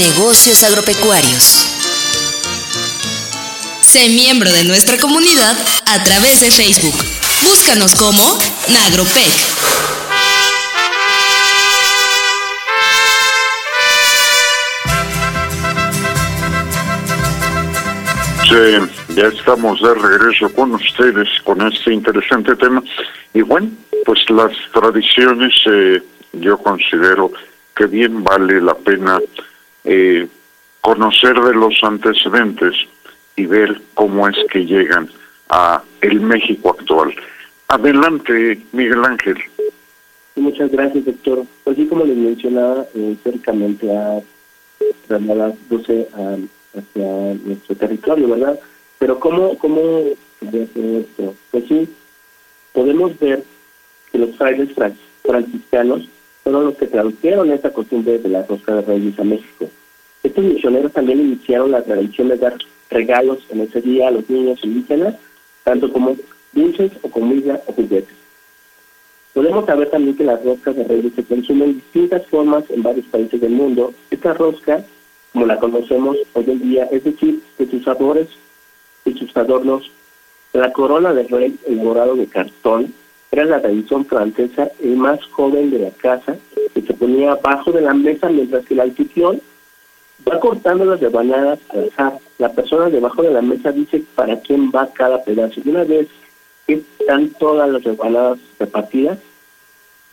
Negocios 0.00 0.62
Agropecuarios. 0.62 1.44
Sé 3.82 4.08
miembro 4.08 4.50
de 4.50 4.64
nuestra 4.64 4.96
comunidad 4.96 5.54
a 5.86 6.02
través 6.04 6.40
de 6.40 6.50
Facebook. 6.50 6.94
Búscanos 7.42 7.94
como 7.96 8.22
Nagropec. 8.72 9.30
Sí, 18.48 19.14
ya 19.16 19.26
estamos 19.26 19.82
de 19.82 19.94
regreso 19.96 20.50
con 20.54 20.76
ustedes 20.76 21.28
con 21.44 21.60
este 21.70 21.92
interesante 21.92 22.56
tema. 22.56 22.82
Y 23.34 23.42
bueno, 23.42 23.68
pues 24.06 24.18
las 24.30 24.52
tradiciones 24.72 25.52
eh, 25.66 26.02
yo 26.32 26.56
considero 26.56 27.30
que 27.76 27.84
bien 27.84 28.24
vale 28.24 28.62
la 28.62 28.74
pena 28.74 29.20
eh, 29.92 30.28
conocer 30.82 31.34
de 31.34 31.52
los 31.52 31.74
antecedentes 31.82 32.76
y 33.34 33.46
ver 33.46 33.82
cómo 33.94 34.28
es 34.28 34.36
que 34.52 34.64
llegan 34.64 35.10
a 35.48 35.82
el 36.00 36.20
México 36.20 36.76
actual. 36.78 37.12
Adelante, 37.66 38.60
Miguel 38.70 39.04
Ángel. 39.04 39.36
Muchas 40.36 40.70
gracias, 40.70 41.04
doctor. 41.04 41.44
Pues 41.64 41.76
sí, 41.76 41.86
como 41.86 42.04
les 42.04 42.16
mencionaba, 42.16 42.86
eh, 42.94 43.16
cercamente 43.24 43.90
a 43.96 44.20
trasladándose 45.08 46.06
a, 46.14 46.36
hacia 46.78 47.34
nuestro 47.44 47.74
territorio, 47.74 48.28
¿verdad? 48.28 48.60
Pero 49.00 49.18
¿cómo, 49.18 49.58
cómo 49.58 50.04
esto? 50.40 51.34
Pues 51.50 51.64
sí, 51.66 51.88
podemos 52.72 53.18
ver 53.18 53.42
que 54.12 54.18
los 54.18 54.36
frailes 54.36 54.68
franciscanos 55.24 56.08
fueron 56.44 56.66
los 56.66 56.76
que 56.76 56.86
tradujeron 56.86 57.50
esta 57.50 57.72
costumbre 57.72 58.20
de 58.20 58.28
la 58.28 58.44
rosca 58.44 58.76
de 58.76 58.82
reyes 58.82 59.18
a 59.18 59.24
México. 59.24 59.68
Estos 60.22 60.44
misioneros 60.44 60.92
también 60.92 61.20
iniciaron 61.20 61.70
la 61.70 61.82
tradición 61.82 62.28
de 62.28 62.36
dar 62.36 62.56
regalos 62.90 63.38
en 63.50 63.60
ese 63.60 63.80
día 63.80 64.08
a 64.08 64.10
los 64.10 64.28
niños 64.28 64.58
indígenas, 64.62 65.14
tanto 65.64 65.92
como 65.92 66.16
dulces 66.52 66.92
o 67.02 67.10
comida 67.10 67.60
o 67.66 67.72
juguetes. 67.72 68.16
Podemos 69.32 69.64
saber 69.64 69.88
también 69.90 70.16
que 70.16 70.24
las 70.24 70.44
roscas 70.44 70.76
de 70.76 70.84
reyes 70.84 71.12
se 71.14 71.24
consumen 71.24 71.70
en 71.70 71.74
distintas 71.76 72.26
formas 72.26 72.64
en 72.68 72.82
varios 72.82 73.06
países 73.06 73.40
del 73.40 73.52
mundo. 73.52 73.94
Esta 74.10 74.34
rosca, 74.34 74.84
como 75.32 75.46
la 75.46 75.58
conocemos 75.58 76.16
hoy 76.34 76.44
en 76.48 76.60
día, 76.60 76.88
es 76.90 77.04
decir, 77.04 77.40
que 77.56 77.66
sus 77.66 77.84
sabores 77.84 78.26
y 79.04 79.12
sus 79.12 79.34
adornos, 79.36 79.90
la 80.52 80.72
corona 80.72 81.14
de 81.14 81.22
rey 81.28 81.56
elaborado 81.66 82.16
de 82.16 82.26
cartón, 82.26 82.92
era 83.30 83.44
la 83.44 83.62
tradición 83.62 84.04
francesa 84.04 84.70
el 84.82 84.96
más 84.96 85.24
joven 85.26 85.70
de 85.70 85.78
la 85.78 85.90
casa, 85.90 86.36
que 86.74 86.82
se 86.82 86.94
ponía 86.94 87.32
abajo 87.32 87.70
de 87.70 87.82
la 87.82 87.94
mesa 87.94 88.28
mientras 88.28 88.66
que 88.66 88.74
el 88.74 88.80
anfitrión 88.80 89.40
va 90.28 90.40
cortando 90.40 90.84
las 90.84 91.00
rebanadas 91.00 91.58
al 91.70 91.88
azar. 91.88 92.18
La 92.38 92.50
persona 92.52 92.88
debajo 92.88 93.22
de 93.22 93.30
la 93.30 93.42
mesa 93.42 93.72
dice 93.72 94.02
para 94.14 94.40
quién 94.40 94.70
va 94.70 94.92
cada 94.92 95.22
pedazo. 95.22 95.60
Y 95.64 95.68
una 95.68 95.84
vez 95.84 96.08
que 96.66 96.82
están 96.98 97.30
todas 97.30 97.68
las 97.70 97.82
rebanadas 97.82 98.38
repartidas, 98.58 99.18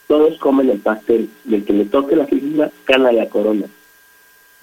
todos 0.08 0.38
comen 0.40 0.70
el 0.70 0.80
pastel 0.80 1.30
y 1.48 1.56
el 1.56 1.66
que 1.66 1.74
le 1.74 1.86
toque 1.86 2.16
la 2.16 2.28
figura 2.28 2.72
gana 2.86 3.12
la 3.12 3.28
corona. 3.28 3.66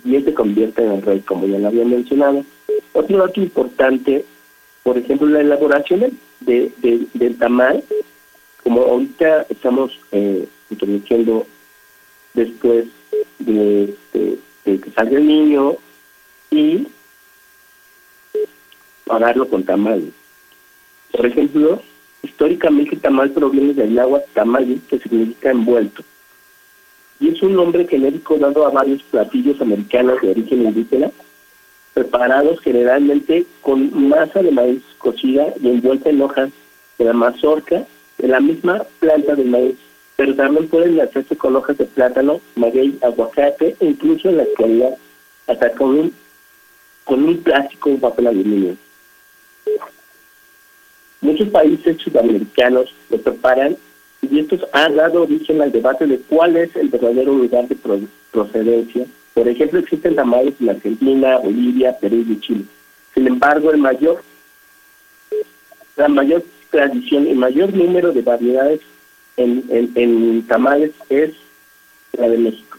Y 0.05 0.17
él 0.17 0.25
se 0.25 0.35
convierte 0.35 0.85
en 0.85 0.93
el 0.93 1.03
rey, 1.03 1.21
como 1.21 1.47
ya 1.47 1.59
lo 1.59 1.69
había 1.69 1.85
mencionado. 1.85 2.45
Otro 2.93 3.19
dato 3.19 3.41
importante, 3.41 4.25
por 4.83 4.99
ejemplo, 4.99 5.29
la 5.29 5.41
elaboración 5.41 6.19
de, 6.41 6.73
del 7.15 7.39
tamal 7.39 7.83
como 8.65 8.81
ahorita 8.81 9.47
estamos 9.51 10.01
eh, 10.11 10.49
introduciendo 10.71 11.47
después 12.33 12.87
de, 13.39 13.95
que 14.65 14.91
salga 14.95 15.19
el 15.19 15.27
niño 15.27 15.77
y 16.51 16.87
pagarlo 19.05 19.49
con 19.49 19.63
tamales. 19.65 20.13
Por 21.13 21.27
ejemplo, 21.27 21.83
históricamente 22.23 22.97
tamal 22.97 23.31
proviene 23.31 23.75
del 23.75 23.99
agua 23.99 24.23
tamal, 24.33 24.81
que 24.89 24.99
significa 24.99 25.51
envuelto. 25.51 26.03
Y 27.21 27.29
es 27.29 27.43
un 27.43 27.55
nombre 27.55 27.87
genérico 27.87 28.39
dado 28.39 28.67
a 28.67 28.71
varios 28.71 29.03
platillos 29.05 29.61
americanos 29.61 30.21
de 30.21 30.31
origen 30.31 30.63
indígena, 30.63 31.11
preparados 31.93 32.61
generalmente 32.61 33.47
con 33.61 34.09
masa 34.09 34.43
de 34.43 34.51
maíz 34.51 34.83
cocida 34.99 35.47
y 35.61 35.69
envuelta 35.69 36.11
en 36.11 36.23
hojas 36.23 36.51
de 36.99 37.05
la 37.05 37.13
mazorca 37.13 37.85
de 38.19 38.29
la 38.29 38.41
misma 38.41 38.83
planta 38.99 39.35
de 39.35 39.45
maíz, 39.45 39.77
pero 40.17 40.35
también 40.35 40.69
pueden 40.69 41.01
hacerse 41.01 41.37
con 41.37 41.57
hojas 41.57 41.77
de 41.79 41.87
plátano, 41.87 42.41
maguey, 42.55 42.99
aguacate 43.03 43.77
incluso 43.81 44.29
en 44.29 44.37
la 44.39 44.43
actualidad 44.45 44.97
hasta 45.47 45.71
con 45.73 45.99
un, 45.99 46.15
con 47.05 47.25
un 47.25 47.39
plástico 47.39 47.91
o 47.91 47.99
papel 47.99 48.29
aluminio. 48.29 48.77
Muchos 51.21 51.49
países 51.49 51.97
sudamericanos 51.99 52.95
lo 53.11 53.19
preparan 53.19 53.77
y 54.23 54.39
esto 54.39 54.59
ha 54.73 54.89
dado 54.89 55.23
origen 55.23 55.61
al 55.63 55.73
debate 55.73 56.07
de 56.07 56.19
cuál 56.19 56.57
es 56.57 56.75
el 56.77 56.89
verdadero 56.89 57.35
lugar 57.35 57.67
de 57.67 57.77
procedencia. 58.31 59.07
Por 59.33 59.49
ejemplo, 59.49 59.81
existen 59.81 60.15
tamales 60.15 60.55
en 60.61 60.71
Argentina, 60.71 61.39
Bolivia, 61.39 61.97
Perú 61.99 62.25
y 62.29 62.41
Chile. 62.41 62.65
Sin 63.15 63.27
embargo, 63.27 63.73
el 63.73 63.79
mayor, 63.79 64.23
la 65.97 66.09
mayor 66.09 66.45
tradición 66.71 67.27
y 67.27 67.35
mayor 67.35 67.75
número 67.75 68.13
de 68.13 68.23
variedades 68.23 68.81
en, 69.37 69.93
en, 69.95 70.47
tamales 70.47 70.93
es 71.09 71.33
la 72.13 72.29
de 72.29 72.39
México. 72.39 72.79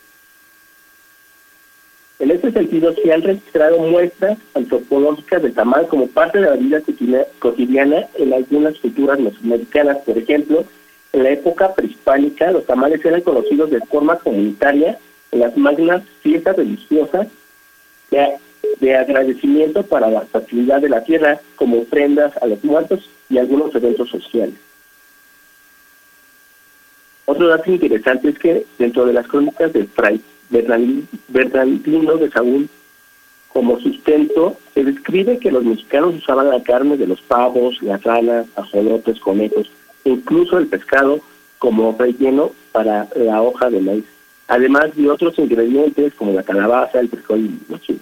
En 2.20 2.32
este 2.32 2.52
sentido, 2.52 2.94
se 2.94 3.12
han 3.12 3.24
registrado 3.24 3.80
muestras 3.80 4.38
antropológicas 4.54 5.44
del 5.44 5.54
tamal 5.54 5.88
como 5.88 6.08
parte 6.08 6.40
de 6.40 6.50
la 6.50 6.56
vida 6.56 6.82
cotidiana 7.40 8.08
en 8.16 8.34
algunas 8.34 8.80
culturas 8.80 9.20
mesoamericanas. 9.20 9.98
Por 10.00 10.18
ejemplo, 10.18 10.64
en 11.12 11.24
la 11.24 11.32
época 11.32 11.74
prehispánica, 11.74 12.52
los 12.52 12.66
tamales 12.66 13.04
eran 13.04 13.22
conocidos 13.22 13.70
de 13.70 13.82
forma 13.82 14.18
comunitaria 14.20 14.98
en 15.32 15.40
las 15.42 15.58
magnas 15.58 16.04
fiestas 16.22 16.56
religiosas 16.56 17.28
que 18.10 18.38
de 18.80 18.96
agradecimiento 18.96 19.84
para 19.84 20.10
la 20.10 20.22
fertilidad 20.22 20.82
de 20.82 20.90
la 20.90 21.04
tierra 21.04 21.40
como 21.56 21.82
ofrendas 21.82 22.36
a 22.42 22.48
los 22.48 22.64
muertos 22.64 23.10
y 23.30 23.38
algunos 23.38 23.74
eventos 23.76 24.10
sociales. 24.10 24.56
Otro 27.26 27.48
dato 27.48 27.72
interesante 27.72 28.30
es 28.30 28.40
que 28.40 28.66
dentro 28.78 29.06
de 29.06 29.14
las 29.14 29.28
crónicas 29.28 29.74
de 29.74 29.86
Fray 29.86 30.22
Bernardino 30.50 32.18
de 32.18 32.30
Saúl, 32.30 32.70
como 33.50 33.80
sustento, 33.80 34.58
se 34.74 34.84
describe 34.84 35.40
que 35.40 35.52
los 35.52 35.64
mexicanos 35.64 36.16
usaban 36.16 36.50
la 36.50 36.62
carne 36.62 36.98
de 36.98 37.08
los 37.08 37.22
pavos, 37.22 37.82
las 37.82 38.04
ranas, 38.04 38.46
ajolotes, 38.56 39.20
conejos, 39.20 39.72
incluso 40.04 40.58
el 40.58 40.68
pescado 40.68 41.20
como 41.58 41.96
relleno 41.98 42.52
para 42.72 43.08
la 43.16 43.42
hoja 43.42 43.70
de 43.70 43.80
maíz, 43.80 44.06
además 44.48 44.96
de 44.96 45.10
otros 45.10 45.40
ingredientes 45.40 46.14
como 46.14 46.34
la 46.34 46.44
calabaza, 46.44 47.00
el 47.00 47.10
frijol 47.10 47.40
y 47.40 47.60
los 47.72 47.82
chiles. 47.82 48.02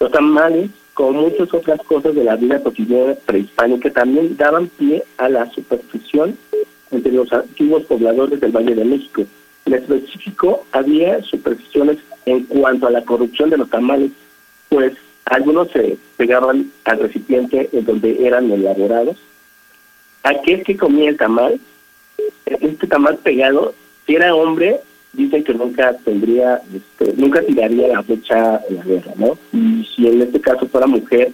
Los 0.00 0.10
tamales, 0.10 0.70
como 0.92 1.22
muchas 1.22 1.52
otras 1.54 1.80
cosas 1.82 2.14
de 2.14 2.24
la 2.24 2.36
vida 2.36 2.62
cotidiana 2.62 3.14
prehispánica, 3.24 3.90
también 3.90 4.36
daban 4.36 4.68
pie 4.68 5.02
a 5.18 5.28
la 5.28 5.48
superstición 5.50 6.36
entre 6.90 7.12
los 7.12 7.32
antiguos 7.32 7.84
pobladores 7.84 8.40
del 8.40 8.52
Valle 8.52 8.74
de 8.74 8.84
México. 8.84 9.24
En 9.66 9.74
específico, 9.74 10.64
había 10.72 11.22
supersticiones 11.22 11.98
en 12.26 12.44
cuanto 12.44 12.86
a 12.86 12.90
la 12.90 13.02
corrupción 13.02 13.50
de 13.50 13.58
los 13.58 13.70
tamales, 13.70 14.10
pues 14.68 14.92
algunos 15.26 15.70
se 15.70 15.96
pegaban 16.16 16.70
al 16.84 16.98
recipiente 16.98 17.68
en 17.72 17.84
donde 17.84 18.26
eran 18.26 18.50
elaborados. 18.50 19.16
Aquel 20.22 20.64
que 20.64 20.76
comía 20.76 21.10
el 21.10 21.16
tamal, 21.16 21.60
este 22.46 22.86
tamal 22.86 23.18
pegado, 23.18 23.74
si 24.06 24.16
era 24.16 24.34
hombre, 24.34 24.80
dicen 25.12 25.44
que 25.44 25.54
nunca 25.54 25.96
tendría, 26.04 26.60
este, 26.74 27.14
nunca 27.16 27.42
tiraría 27.42 27.88
la 27.88 28.02
flecha 28.02 28.60
en 28.68 28.76
la 28.76 28.84
guerra, 28.84 29.12
¿no? 29.16 29.38
Y 29.52 29.84
si 29.84 30.06
en 30.08 30.22
este 30.22 30.40
caso 30.40 30.66
fuera 30.66 30.86
mujer, 30.86 31.30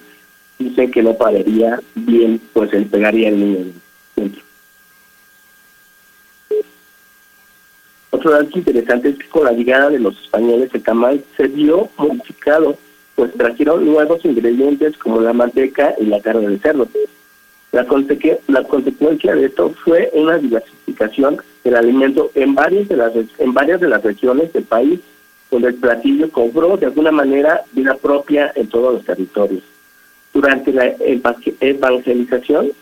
dicen 0.58 0.90
que 0.90 1.02
no 1.02 1.14
pararía 1.14 1.80
bien, 1.94 2.40
pues 2.52 2.72
él 2.72 2.86
pegaría 2.86 3.28
el 3.28 3.40
niño. 3.40 3.72
Otro 8.16 8.30
dato 8.30 8.58
interesante 8.58 9.10
es 9.10 9.18
que 9.18 9.28
con 9.28 9.44
la 9.44 9.52
llegada 9.52 9.90
de 9.90 9.98
los 9.98 10.18
españoles 10.18 10.70
el 10.72 10.82
tamal 10.82 11.22
se 11.36 11.48
vio 11.48 11.90
modificado, 11.98 12.78
pues 13.14 13.30
trajeron 13.34 13.84
nuevos 13.84 14.24
ingredientes 14.24 14.96
como 14.96 15.20
la 15.20 15.34
manteca 15.34 15.94
y 16.00 16.06
la 16.06 16.18
carne 16.22 16.48
de 16.48 16.58
cerdo. 16.58 16.88
La, 17.72 17.86
la 18.48 18.64
consecuencia 18.64 19.34
de 19.34 19.44
esto 19.44 19.74
fue 19.84 20.08
una 20.14 20.38
diversificación 20.38 21.36
del 21.62 21.76
alimento 21.76 22.30
en 22.34 22.54
varias 22.54 22.88
de 22.88 22.96
las 22.96 23.12
en 23.38 23.52
varias 23.52 23.82
de 23.82 23.88
las 23.88 24.02
regiones 24.02 24.50
del 24.54 24.64
país, 24.64 24.98
donde 25.50 25.68
el 25.68 25.74
platillo 25.74 26.30
cobró 26.30 26.78
de 26.78 26.86
alguna 26.86 27.12
manera 27.12 27.64
vida 27.72 27.96
propia 27.96 28.50
en 28.54 28.68
todos 28.68 28.94
los 28.94 29.04
territorios. 29.04 29.62
Durante 30.32 30.72
la 30.72 30.86
evangelización, 31.60 32.72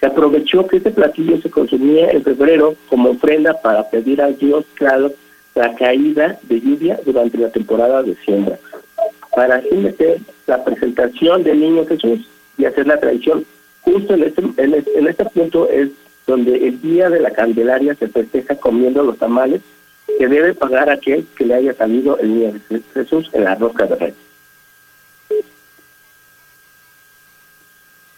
se 0.00 0.06
aprovechó 0.06 0.66
que 0.66 0.78
este 0.78 0.90
platillo 0.90 1.40
se 1.40 1.50
consumía 1.50 2.10
en 2.10 2.22
febrero 2.22 2.74
como 2.88 3.10
ofrenda 3.10 3.54
para 3.54 3.88
pedir 3.88 4.20
a 4.20 4.28
Dios 4.28 4.64
claro 4.74 5.12
la 5.54 5.74
caída 5.74 6.38
de 6.42 6.60
lluvia 6.60 7.00
durante 7.04 7.38
la 7.38 7.50
temporada 7.50 8.02
de 8.02 8.14
siembra, 8.16 8.58
para 9.34 9.56
así 9.56 9.74
meter 9.74 10.18
la 10.46 10.62
presentación 10.62 11.42
del 11.42 11.60
niño 11.60 11.86
Jesús 11.86 12.28
y 12.58 12.66
hacer 12.66 12.86
la 12.86 13.00
tradición. 13.00 13.44
Justo 13.80 14.14
en 14.14 14.24
este, 14.24 14.42
en 14.58 15.06
este 15.06 15.24
punto 15.26 15.68
es 15.70 15.90
donde 16.26 16.68
el 16.68 16.80
día 16.82 17.08
de 17.08 17.20
la 17.20 17.30
Candelaria 17.30 17.94
se 17.94 18.08
festeja 18.08 18.56
comiendo 18.56 19.02
los 19.02 19.16
tamales 19.16 19.62
que 20.18 20.28
debe 20.28 20.54
pagar 20.54 20.90
aquel 20.90 21.26
que 21.36 21.46
le 21.46 21.54
haya 21.54 21.74
salido 21.74 22.18
el 22.18 22.34
niño 22.34 22.52
Jesús 22.94 23.30
en 23.32 23.44
la 23.44 23.54
rosca 23.54 23.86
de 23.86 23.96
rey. 23.96 24.14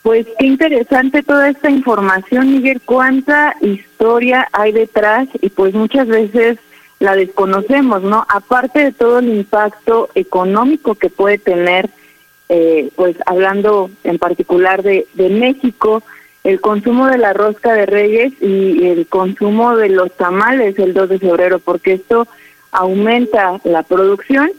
Pues 0.09 0.27
qué 0.39 0.47
interesante 0.47 1.23
toda 1.23 1.51
esta 1.51 1.69
información, 1.69 2.51
Miguel, 2.51 2.81
cuánta 2.83 3.55
historia 3.61 4.49
hay 4.53 4.73
detrás 4.73 5.29
y 5.43 5.51
pues 5.51 5.75
muchas 5.75 6.07
veces 6.07 6.57
la 6.99 7.15
desconocemos, 7.15 8.03
¿no? 8.03 8.25
Aparte 8.31 8.85
de 8.85 8.93
todo 8.93 9.19
el 9.19 9.29
impacto 9.29 10.09
económico 10.15 10.95
que 10.95 11.11
puede 11.11 11.37
tener, 11.37 11.91
eh, 12.49 12.89
pues 12.97 13.19
hablando 13.27 13.91
en 14.03 14.19
particular 14.19 14.83
de, 14.83 15.07
de 15.13 15.29
México, 15.29 16.03
el 16.43 16.63
consumo 16.63 17.09
de 17.09 17.19
la 17.19 17.35
rosca 17.35 17.75
de 17.75 17.85
reyes 17.85 18.33
y 18.41 18.87
el 18.87 19.09
consumo 19.09 19.77
de 19.77 19.91
los 19.91 20.11
tamales 20.17 20.79
el 20.79 20.95
2 20.95 21.07
de 21.11 21.19
febrero, 21.19 21.59
porque 21.59 21.93
esto 21.93 22.27
aumenta 22.73 23.61
la 23.63 23.83
producción 23.83 24.51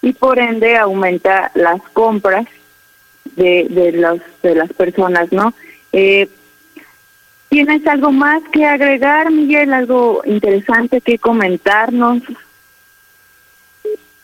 y 0.00 0.14
por 0.14 0.38
ende 0.38 0.78
aumenta 0.78 1.50
las 1.54 1.82
compras 1.92 2.46
de, 3.36 3.66
de, 3.70 3.92
los, 3.92 4.20
de 4.42 4.54
las 4.54 4.72
personas, 4.72 5.32
¿no? 5.32 5.54
Eh, 5.92 6.28
¿Tienes 7.48 7.86
algo 7.86 8.10
más 8.10 8.42
que 8.52 8.64
agregar, 8.64 9.30
Miguel? 9.30 9.72
¿Algo 9.72 10.22
interesante 10.26 11.00
que 11.00 11.18
comentarnos? 11.18 12.22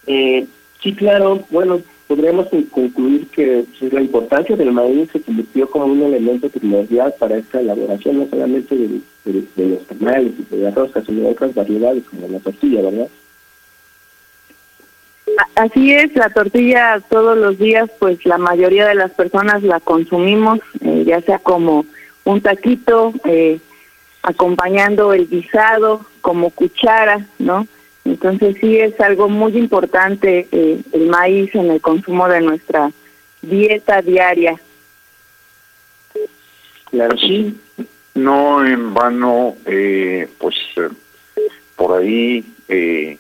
Eh, 0.07 0.46
sí, 0.83 0.92
claro. 0.94 1.44
Bueno, 1.51 1.81
podríamos 2.09 2.49
concluir 2.73 3.29
que 3.29 3.64
pues, 3.79 3.92
la 3.92 4.01
importancia 4.01 4.57
del 4.57 4.73
maíz 4.73 5.11
se 5.12 5.20
convirtió 5.20 5.70
como 5.70 5.85
un 5.85 6.03
elemento 6.03 6.49
primordial 6.49 7.14
para 7.20 7.37
esta 7.37 7.61
elaboración, 7.61 8.18
no 8.18 8.27
solamente 8.29 8.75
de, 8.75 9.68
los 9.68 9.87
tamales 9.87 10.33
y 10.37 10.57
de 10.57 10.62
las 10.64 10.75
roscas, 10.75 11.05
sino 11.07 11.23
de 11.23 11.31
otras 11.31 11.55
variedades 11.55 12.03
como 12.11 12.27
la 12.27 12.40
tortilla, 12.40 12.83
¿verdad? 12.83 13.09
Así 15.55 15.92
es, 15.92 16.14
la 16.14 16.31
tortilla 16.31 17.00
todos 17.09 17.37
los 17.37 17.59
días, 17.59 17.90
pues 17.98 18.24
la 18.26 18.38
mayoría 18.38 18.87
de 18.87 18.94
las 18.94 19.11
personas 19.12 19.62
la 19.62 19.81
consumimos, 19.81 20.61
eh, 20.85 21.05
ya 21.07 21.20
sea 21.20 21.38
como 21.38 21.87
un 22.24 22.40
taquito, 22.40 23.12
eh, 23.24 23.59
acompañando 24.22 25.12
el 25.12 25.29
guisado, 25.29 26.05
como 26.20 26.50
cuchara, 26.50 27.26
¿no? 27.38 27.66
Entonces 28.05 28.57
sí 28.61 28.79
es 28.79 28.98
algo 29.00 29.29
muy 29.29 29.57
importante 29.57 30.48
eh, 30.50 30.81
el 30.92 31.07
maíz 31.09 31.55
en 31.55 31.70
el 31.70 31.81
consumo 31.81 32.29
de 32.29 32.40
nuestra 32.40 32.90
dieta 33.42 34.03
diaria. 34.03 34.61
Claro, 36.90 37.16
sí, 37.18 37.57
no 38.14 38.66
en 38.66 38.92
vano, 38.92 39.57
eh, 39.64 40.29
pues 40.38 40.57
eh, 40.76 40.88
por 41.76 41.98
ahí 41.98 42.44
eh, 42.68 43.16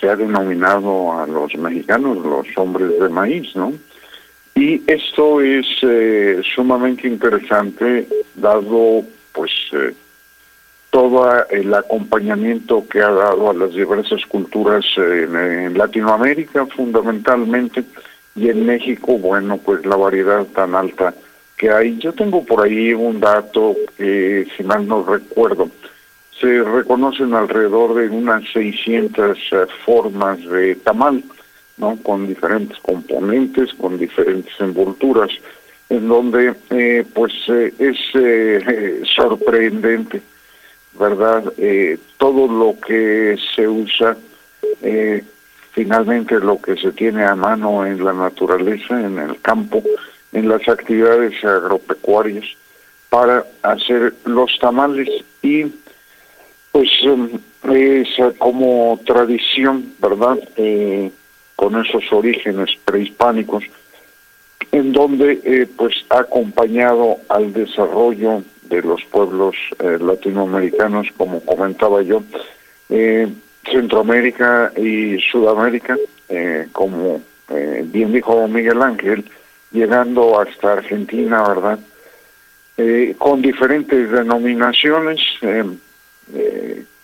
se 0.00 0.08
ha 0.08 0.16
denominado 0.16 1.12
a 1.12 1.26
los 1.26 1.54
mexicanos 1.56 2.18
los 2.24 2.46
hombres 2.56 2.98
de 2.98 3.08
maíz, 3.08 3.54
¿no? 3.54 3.72
Y 4.54 4.82
esto 4.86 5.40
es 5.40 5.66
eh, 5.82 6.40
sumamente 6.54 7.06
interesante 7.06 8.06
dado 8.34 9.04
pues 9.32 9.50
eh, 9.72 9.94
todo 10.90 11.46
el 11.48 11.72
acompañamiento 11.72 12.86
que 12.88 13.00
ha 13.00 13.10
dado 13.10 13.50
a 13.50 13.54
las 13.54 13.72
diversas 13.72 14.26
culturas 14.26 14.84
en, 14.96 15.78
Latinoamérica 15.78 16.66
fundamentalmente 16.66 17.84
y 18.34 18.48
en 18.48 18.66
México, 18.66 19.18
bueno, 19.18 19.58
pues 19.58 19.86
la 19.86 19.96
variedad 19.96 20.44
tan 20.46 20.74
alta 20.74 21.14
que 21.56 21.70
hay. 21.70 21.98
Yo 21.98 22.12
tengo 22.12 22.44
por 22.44 22.64
ahí 22.64 22.92
un 22.92 23.20
dato 23.20 23.76
que, 23.96 24.46
si 24.56 24.64
mal 24.64 24.86
no 24.86 25.04
recuerdo, 25.04 25.70
se 26.40 26.62
reconocen 26.62 27.34
alrededor 27.34 27.94
de 27.94 28.08
unas 28.08 28.42
600 28.52 29.38
eh, 29.52 29.66
formas 29.84 30.42
de 30.44 30.76
tamal, 30.76 31.22
¿no? 31.76 31.96
Con 32.02 32.26
diferentes 32.26 32.78
componentes, 32.80 33.74
con 33.74 33.98
diferentes 33.98 34.52
envolturas, 34.58 35.30
en 35.88 36.08
donde, 36.08 36.54
eh, 36.70 37.04
pues, 37.14 37.32
eh, 37.48 37.72
es 37.78 39.08
sorprendente 39.14 40.22
¿verdad? 40.98 41.52
Eh, 41.56 41.98
todo 42.18 42.46
lo 42.46 42.78
que 42.78 43.36
se 43.54 43.66
usa, 43.66 44.16
eh, 44.82 45.24
finalmente 45.72 46.38
lo 46.38 46.60
que 46.60 46.76
se 46.76 46.92
tiene 46.92 47.24
a 47.24 47.34
mano 47.34 47.86
en 47.86 48.04
la 48.04 48.12
naturaleza, 48.12 49.00
en 49.00 49.18
el 49.18 49.40
campo, 49.40 49.82
en 50.32 50.48
las 50.48 50.68
actividades 50.68 51.42
agropecuarias, 51.44 52.44
para 53.08 53.44
hacer 53.62 54.14
los 54.24 54.58
tamales 54.58 55.08
y 55.42 55.64
pues 56.72 56.88
em, 57.02 57.30
es 57.72 58.08
como 58.38 58.98
tradición, 59.04 59.94
¿verdad? 59.98 60.38
Eh, 60.56 61.10
con 61.56 61.78
esos 61.84 62.04
orígenes 62.12 62.70
prehispánicos, 62.84 63.64
en 64.72 64.92
donde 64.92 65.68
pues 65.76 66.04
ha 66.08 66.20
acompañado 66.20 67.18
al 67.28 67.52
desarrollo 67.52 68.42
de 68.70 68.80
los 68.82 69.04
pueblos 69.04 69.56
eh, 69.80 69.98
latinoamericanos, 70.00 71.08
como 71.16 71.40
comentaba 71.40 72.02
yo, 72.02 72.22
eh, 72.88 73.28
Centroamérica 73.70 74.72
y 74.76 75.18
Sudamérica, 75.20 75.98
eh, 76.28 76.68
como 76.72 77.20
bien 77.86 78.12
dijo 78.12 78.46
Miguel 78.46 78.80
Ángel, 78.80 79.24
llegando 79.72 80.40
hasta 80.40 80.74
Argentina, 80.74 81.42
¿verdad? 81.42 81.80
con 83.18 83.42
diferentes 83.42 84.10
denominaciones 84.10 85.20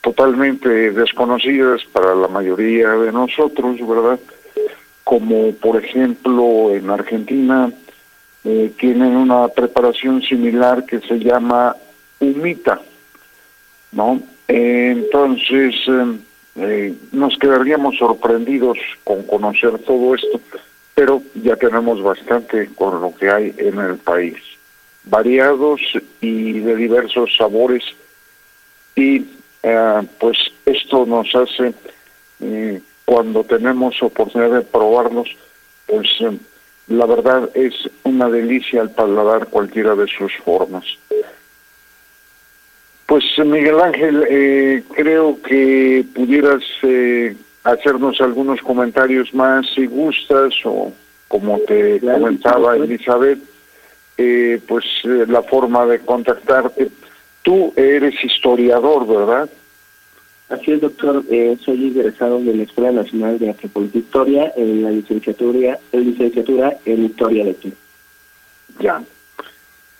totalmente 0.00 0.92
desconocidas 0.92 1.84
para 1.92 2.14
la 2.14 2.28
mayoría 2.28 2.90
de 2.90 3.12
nosotros, 3.12 3.76
¿verdad? 3.86 4.18
como 5.06 5.52
por 5.52 5.82
ejemplo 5.82 6.74
en 6.74 6.90
Argentina 6.90 7.70
eh, 8.42 8.72
tienen 8.76 9.14
una 9.14 9.46
preparación 9.46 10.20
similar 10.20 10.84
que 10.84 10.98
se 10.98 11.20
llama 11.20 11.76
humita, 12.18 12.80
¿no? 13.92 14.20
entonces 14.48 15.76
eh, 16.56 16.94
nos 17.12 17.38
quedaríamos 17.38 17.96
sorprendidos 17.98 18.78
con 19.04 19.22
conocer 19.22 19.78
todo 19.78 20.16
esto, 20.16 20.40
pero 20.96 21.22
ya 21.34 21.54
tenemos 21.54 22.02
bastante 22.02 22.68
con 22.74 23.00
lo 23.00 23.14
que 23.14 23.30
hay 23.30 23.54
en 23.58 23.78
el 23.78 23.98
país, 23.98 24.38
variados 25.04 25.80
y 26.20 26.58
de 26.58 26.74
diversos 26.74 27.36
sabores, 27.36 27.84
y 28.96 29.24
eh, 29.62 30.02
pues 30.18 30.38
esto 30.64 31.06
nos 31.06 31.32
hace, 31.34 31.72
eh, 32.40 32.80
cuando 33.04 33.44
tenemos 33.44 34.02
oportunidad 34.02 34.50
de 34.50 34.62
probarlos, 34.62 35.28
pues 35.86 36.08
la 36.88 37.06
verdad 37.06 37.50
es 37.54 37.74
una 38.04 38.28
delicia 38.28 38.80
al 38.80 38.90
paladar 38.90 39.46
cualquiera 39.48 39.94
de 39.94 40.06
sus 40.06 40.32
formas. 40.44 40.84
Pues 43.06 43.24
Miguel 43.38 43.80
Ángel, 43.80 44.26
eh, 44.28 44.82
creo 44.94 45.40
que 45.40 46.04
pudieras 46.12 46.62
eh, 46.82 47.36
hacernos 47.62 48.20
algunos 48.20 48.60
comentarios 48.60 49.32
más 49.32 49.66
si 49.74 49.86
gustas 49.86 50.52
o 50.64 50.92
como 51.28 51.58
te 51.60 52.00
comentaba 52.00 52.76
Elizabeth, 52.76 53.38
eh, 54.18 54.60
pues 54.66 54.84
la 55.04 55.42
forma 55.42 55.86
de 55.86 56.00
contactarte. 56.00 56.88
Tú 57.46 57.72
eres 57.76 58.12
historiador, 58.24 59.06
¿verdad? 59.06 59.48
Así 60.48 60.72
es, 60.72 60.80
doctor. 60.80 61.22
soy 61.64 61.86
egresado 61.86 62.40
de 62.40 62.56
la 62.56 62.64
Escuela 62.64 62.90
Nacional 62.90 63.38
de 63.38 63.50
Antropología 63.50 64.00
e 64.00 64.02
Historia 64.02 64.52
en 64.56 64.82
la 64.82 64.90
licenciatura, 64.90 65.78
en 65.92 66.04
licenciatura 66.10 66.76
en 66.84 67.04
Historia 67.04 67.44
de 67.44 67.56
Chile. 67.60 67.76
Ya. 68.80 69.00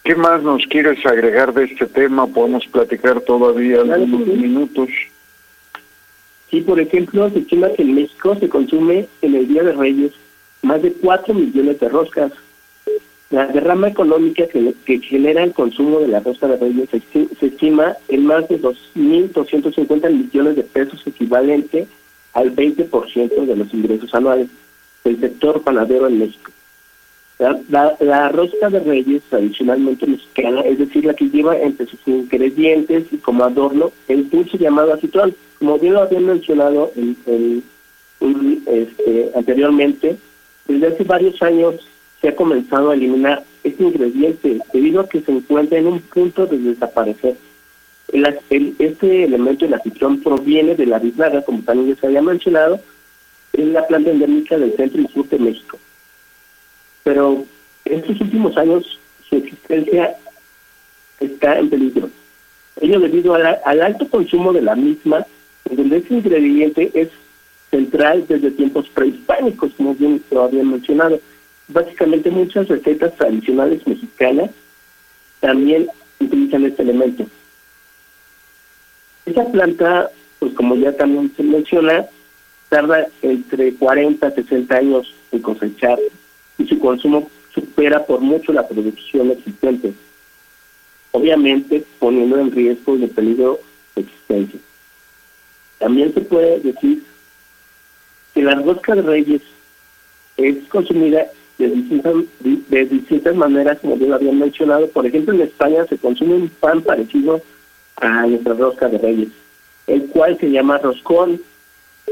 ¿Qué 0.03 0.17
más 0.17 0.43
nos 0.43 0.67
quieres 0.67 1.07
agregar 1.07 1.55
de 1.55 1.67
este 1.67 1.87
tema? 1.87 2.27
Podemos 2.27 2.67
platicar 2.67 3.21
todavía 3.21 3.83
algunos 3.83 4.27
minutos. 4.27 4.89
Sí, 6.51 6.63
por 6.63 6.81
ejemplo, 6.81 7.31
se 7.31 7.39
estima 7.39 7.69
que 7.71 7.83
en 7.83 7.95
México 7.95 8.37
se 8.41 8.49
consume 8.49 9.07
en 9.23 9.37
el 9.37 9.47
Día 9.47 9.63
de 9.63 9.73
Reyes 9.73 10.11
más 10.63 10.83
de 10.83 10.93
4 10.95 11.33
millones 11.33 11.79
de 11.79 11.89
roscas. 11.91 12.33
La 13.31 13.47
derrama 13.49 13.89
económica 13.89 14.47
que, 14.47 14.73
que 14.85 15.01
genera 15.01 15.43
el 15.43 15.53
consumo 15.53 15.99
de 15.99 16.09
la 16.09 16.21
rosca 16.21 16.47
de 16.47 16.57
reyes 16.59 16.89
se, 16.91 17.29
estima 17.47 17.97
en 18.09 18.25
más 18.25 18.49
de 18.49 18.61
2.250 18.61 20.11
millones 20.13 20.57
de 20.57 20.63
pesos, 20.63 21.05
equivalente 21.07 21.89
al 22.35 22.55
20% 22.55 23.47
de 23.47 23.57
los 23.57 23.75
ingresos 23.75 24.15
anuales 24.15 24.49
del 25.03 25.19
sector 25.19 25.61
panadero 25.63 26.07
en 26.07 26.21
México. 26.21 26.53
La, 27.39 28.29
rosca 28.31 28.71
de 28.71 28.81
reyes 28.81 29.23
tradicionalmente 29.29 30.07
mexicana, 30.07 30.61
es 30.61 30.79
decir, 30.79 31.05
la 31.05 31.15
que 31.15 31.29
lleva 31.29 31.59
entre 31.59 31.87
sus 31.87 32.01
ingredientes 32.07 33.07
y 33.13 33.19
como 33.19 33.45
adorno 33.45 33.91
el 34.09 34.31
dulce 34.31 34.57
llamado 34.57 34.95
acitón. 34.95 35.35
Como 35.59 35.79
bien 35.79 35.95
lo 35.95 36.03
había 36.03 36.21
mencionado 36.21 36.93
en, 36.97 37.63
este, 38.67 39.31
anteriormente, 39.35 40.17
desde 40.67 40.87
hace 40.87 41.05
varios 41.05 41.43
años 41.43 41.87
se 42.21 42.29
ha 42.29 42.37
comenzado 42.37 42.91
a 42.91 42.95
eliminar 42.95 43.45
este 43.65 43.83
ingrediente 43.83 44.59
debido 44.73 45.01
a 45.01 45.09
que 45.09 45.21
se 45.21 45.33
encuentra 45.33 45.79
en 45.79 45.87
un 45.87 46.01
punto 46.01 46.47
de 46.47 46.59
desaparecer. 46.59 47.37
El, 48.13 48.75
este 48.79 49.25
elemento, 49.25 49.65
el 49.65 49.75
acitrón, 49.75 50.21
proviene 50.21 50.75
de 50.75 50.87
la 50.87 50.99
biznaga, 50.99 51.43
como 51.43 51.63
también 51.63 51.97
se 51.97 52.07
había 52.07 52.23
mencionado, 52.23 52.81
es 53.53 53.67
la 53.67 53.87
planta 53.87 54.11
endémica 54.11 54.57
del 54.59 54.75
centro 54.77 55.03
y 55.03 55.09
sur 55.09 55.29
de 55.29 55.39
México 55.39 55.79
pero 57.07 57.45
en 57.85 58.01
estos 58.01 58.21
últimos 58.21 58.57
años 58.57 58.99
su 59.29 59.37
existencia 59.37 60.17
está 61.21 61.57
en 61.57 61.71
peligro. 61.71 62.11
Ello 62.81 62.99
debido 62.99 63.33
al 63.33 63.81
alto 63.81 64.09
consumo 64.09 64.53
de 64.53 64.63
la 64.63 64.75
misma, 64.75 65.25
donde 65.71 65.99
ese 65.99 66.15
ingrediente 66.15 66.91
es 66.95 67.11
central 67.71 68.25
desde 68.27 68.51
tiempos 68.51 68.89
prehispánicos, 68.89 69.71
como 69.77 69.95
bien 69.95 70.21
lo 70.33 70.43
había 70.43 70.65
mencionado. 70.65 71.21
Básicamente 71.69 72.31
muchas 72.31 72.69
recetas 72.69 73.15
tradicionales 73.17 73.87
mexicanas 73.87 74.51
también 75.41 75.89
utilizan 76.21 76.65
este 76.65 76.83
elemento. 76.83 77.27
Esa 79.27 79.45
planta, 79.47 80.11
pues 80.39 80.55
como 80.55 80.77
ya 80.77 80.93
también 80.93 81.33
se 81.37 81.43
menciona, 81.43 82.07
tarda 82.69 83.09
entre 83.23 83.75
40 83.75 84.27
a 84.27 84.31
60 84.31 84.77
años 84.77 85.15
en 85.33 85.43
cosechar 85.43 85.99
y 86.59 86.67
su 86.67 86.79
consumo 86.79 87.29
supera 87.53 88.05
por 88.07 88.21
mucho 88.21 88.53
la 88.53 88.67
producción 88.67 89.31
existente, 89.31 89.93
obviamente 91.13 91.85
poniendo 91.99 92.39
en 92.39 92.53
riesgo 92.53 92.95
el 92.95 93.09
peligro 93.09 93.61
de 93.95 94.03
existencia. 94.03 94.61
También 95.79 96.13
se 96.15 96.21
puede 96.21 96.61
decir 96.61 97.03
que 98.35 98.43
la 98.43 98.55
rosca 98.55 98.95
de 98.95 99.03
reyes 99.03 99.43
es 100.37 100.57
consumida 100.69 101.27
de 101.59 101.69
distintas, 101.69 102.15
de 102.41 102.85
distintas 102.87 103.35
maneras, 103.35 103.79
como 103.81 103.97
yo 103.97 104.07
lo 104.07 104.17
había 104.17 104.33
mencionado. 104.33 104.89
Por 104.89 105.07
ejemplo, 105.07 105.35
en 105.35 105.43
España 105.43 105.87
se 105.87 105.97
consume 105.97 106.35
un 106.35 106.49
pan 106.49 106.83
parecido 106.83 107.41
a 107.97 108.27
nuestra 108.27 108.55
rosca 108.55 108.89
de 108.89 108.99
reyes, 108.99 109.29
el 109.87 110.07
cual 110.07 110.39
se 110.39 110.51
llama 110.51 110.79
roscón. 110.79 111.41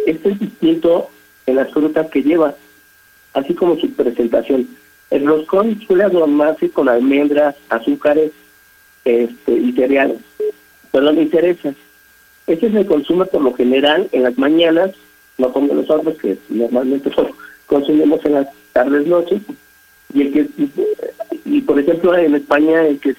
Este 0.07 0.31
es 0.31 0.41
distinto 0.41 1.09
en 1.47 1.57
las 1.57 1.71
frutas 1.73 2.09
que 2.11 2.23
lleva, 2.23 2.55
así 3.35 3.55
como 3.55 3.77
su 3.77 3.91
presentación. 3.93 4.67
El 5.11 5.27
roscón 5.27 5.79
suele 5.87 6.05
adornarse 6.05 6.71
con 6.71 6.89
almendras, 6.89 7.55
azúcares 7.69 8.33
este, 9.05 9.53
y 9.53 9.73
cereales, 9.73 10.19
perdón, 10.91 11.21
y 11.21 11.29
cerezas. 11.29 11.75
Este 12.47 12.71
se 12.71 12.87
consume 12.87 13.27
por 13.27 13.43
lo 13.43 13.55
general 13.55 14.09
en 14.13 14.23
las 14.23 14.37
mañanas, 14.39 14.93
no 15.39 15.53
como 15.53 15.75
nosotros 15.75 16.17
que 16.19 16.39
normalmente 16.49 17.11
consumimos 17.67 18.25
en 18.25 18.35
las 18.35 18.49
tardes, 18.75 19.07
noches, 19.07 19.41
y 20.13 20.21
el 20.21 20.33
que 20.33 20.49
y 21.47 21.61
por 21.61 21.79
ejemplo 21.79 22.17
en 22.17 22.35
España 22.35 22.87
el 22.87 22.99
que 22.99 23.15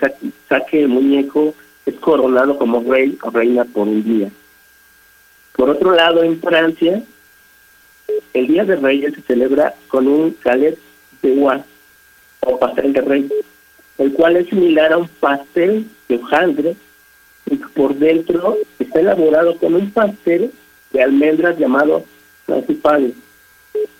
saque 0.49 0.81
el 0.81 0.89
muñeco 0.89 1.55
es 1.85 1.95
coronado 1.95 2.57
como 2.57 2.83
rey 2.91 3.17
o 3.21 3.29
reina 3.29 3.63
por 3.63 3.87
un 3.87 4.03
día. 4.03 4.29
Por 5.53 5.69
otro 5.69 5.95
lado, 5.95 6.21
en 6.23 6.39
Francia, 6.41 7.01
el 8.33 8.47
Día 8.47 8.65
de 8.65 8.75
Reyes 8.75 9.13
se 9.15 9.21
celebra 9.21 9.73
con 9.87 10.07
un 10.07 10.35
galet 10.43 10.77
de 11.21 11.31
ua 11.31 11.63
o 12.41 12.59
pastel 12.59 12.91
de 12.93 13.01
rey, 13.01 13.29
el 13.97 14.11
cual 14.13 14.35
es 14.35 14.49
similar 14.49 14.91
a 14.91 14.97
un 14.97 15.07
pastel 15.07 15.87
de 16.09 16.15
hojaldre 16.17 16.75
y 17.49 17.55
por 17.55 17.95
dentro 17.95 18.57
está 18.79 18.99
elaborado 18.99 19.57
con 19.57 19.75
un 19.75 19.89
pastel 19.91 20.51
de 20.91 21.03
almendras 21.03 21.57
llamado 21.57 22.03
principal. 22.45 23.13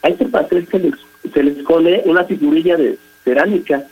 A 0.02 0.10
este 0.10 0.26
pastel 0.26 0.68
se 0.68 0.80
le, 0.80 0.91
se 1.34 1.44
le 1.44 1.52
esconde 1.52 2.02
una 2.06 2.24
figurilla 2.26 2.78
de 2.78 2.98
cerámica, 3.24 3.84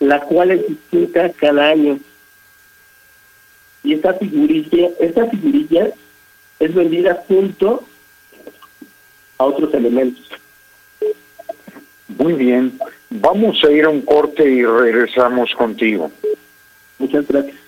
la 0.00 0.20
cual 0.20 0.52
es 0.52 0.68
distinta 0.68 1.30
cada 1.32 1.68
año. 1.68 1.98
Y 3.82 3.94
esta 3.94 4.14
figurilla, 4.14 4.88
esta 5.00 5.26
figurilla 5.26 5.90
es 6.58 6.74
vendida 6.74 7.24
junto 7.28 7.84
a 9.38 9.44
otros 9.44 9.72
elementos. 9.74 10.28
Muy 12.08 12.32
bien, 12.32 12.78
vamos 13.10 13.62
a 13.64 13.70
ir 13.70 13.84
a 13.84 13.90
un 13.90 14.02
corte 14.02 14.48
y 14.48 14.64
regresamos 14.64 15.54
contigo. 15.54 16.10
Muchas 16.98 17.26
gracias. 17.28 17.65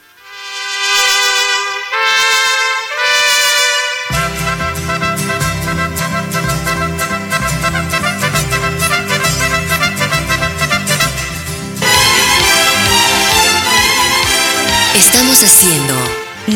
Estamos 15.30 15.52
haciendo 15.52 15.94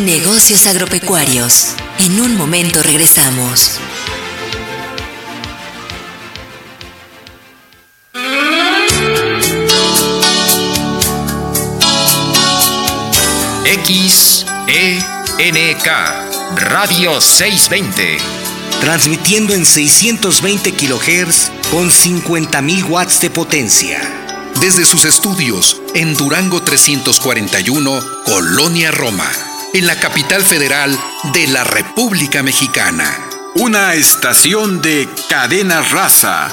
negocios 0.02 0.66
agropecuarios. 0.66 1.74
En 1.98 2.18
un 2.18 2.38
momento 2.38 2.82
regresamos. 2.82 3.78
XENK 13.84 14.56
Radio 16.56 17.20
620. 17.20 18.16
Transmitiendo 18.80 19.52
en 19.52 19.66
620 19.66 20.72
kHz 20.72 21.50
con 21.70 21.90
50.000 21.90 22.88
watts 22.88 23.20
de 23.20 23.28
potencia 23.28 24.21
desde 24.60 24.84
sus 24.84 25.04
estudios 25.04 25.80
en 25.94 26.14
Durango 26.16 26.62
341, 26.62 28.00
Colonia 28.24 28.90
Roma, 28.90 29.30
en 29.74 29.86
la 29.86 29.98
capital 29.98 30.42
federal 30.42 30.98
de 31.32 31.46
la 31.48 31.64
República 31.64 32.42
Mexicana. 32.42 33.12
Una 33.54 33.94
estación 33.94 34.80
de 34.80 35.08
cadena 35.28 35.82
raza. 35.82 36.50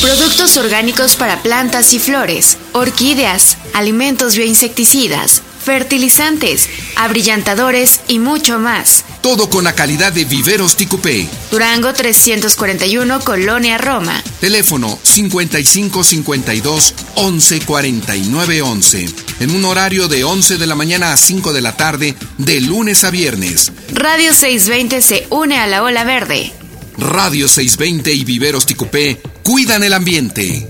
Productos 0.00 0.56
orgánicos 0.56 1.16
para 1.16 1.42
plantas 1.42 1.92
y 1.92 1.98
flores, 1.98 2.58
orquídeas, 2.72 3.58
alimentos 3.74 4.36
bioinsecticidas 4.36 5.42
fertilizantes, 5.62 6.68
abrillantadores 6.96 8.00
y 8.08 8.18
mucho 8.18 8.58
más. 8.58 9.04
Todo 9.22 9.48
con 9.48 9.64
la 9.64 9.74
calidad 9.74 10.12
de 10.12 10.24
Viveros 10.24 10.76
Ticupé. 10.76 11.28
Durango 11.50 11.92
341, 11.92 13.20
Colonia 13.20 13.78
Roma. 13.78 14.22
Teléfono 14.40 14.98
5552 15.02 16.94
11 17.14 17.60
49 17.60 18.62
11. 18.62 19.08
En 19.40 19.50
un 19.50 19.64
horario 19.64 20.08
de 20.08 20.24
11 20.24 20.58
de 20.58 20.66
la 20.66 20.74
mañana 20.74 21.12
a 21.12 21.16
5 21.16 21.52
de 21.52 21.60
la 21.60 21.76
tarde, 21.76 22.16
de 22.38 22.60
lunes 22.60 23.04
a 23.04 23.10
viernes. 23.10 23.72
Radio 23.92 24.32
620 24.32 25.00
se 25.00 25.26
une 25.30 25.58
a 25.58 25.66
la 25.66 25.82
ola 25.82 26.04
verde. 26.04 26.52
Radio 26.98 27.48
620 27.48 28.12
y 28.12 28.24
Viveros 28.24 28.66
Ticupé 28.66 29.20
cuidan 29.42 29.82
el 29.82 29.92
ambiente. 29.92 30.68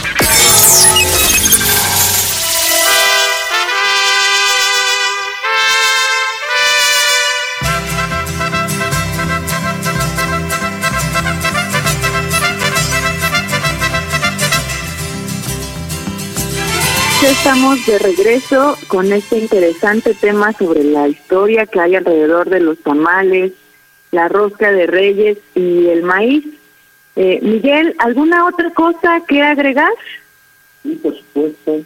Estamos 17.23 17.85
de 17.85 17.99
regreso 17.99 18.77
con 18.87 19.11
este 19.11 19.37
interesante 19.37 20.13
tema 20.13 20.53
sobre 20.53 20.83
la 20.83 21.07
historia 21.07 21.65
que 21.65 21.79
hay 21.79 21.95
alrededor 21.95 22.49
de 22.49 22.59
los 22.59 22.79
tamales, 22.79 23.53
la 24.13 24.27
rosca 24.27 24.71
de 24.71 24.85
reyes 24.85 25.39
y 25.55 25.87
el 25.87 26.03
maíz. 26.03 26.45
Eh, 27.15 27.39
Miguel, 27.41 27.95
¿alguna 27.97 28.45
otra 28.45 28.69
cosa 28.69 29.23
que 29.27 29.41
agregar? 29.41 29.91
Sí, 30.83 30.99
por 31.01 31.17
supuesto. 31.17 31.81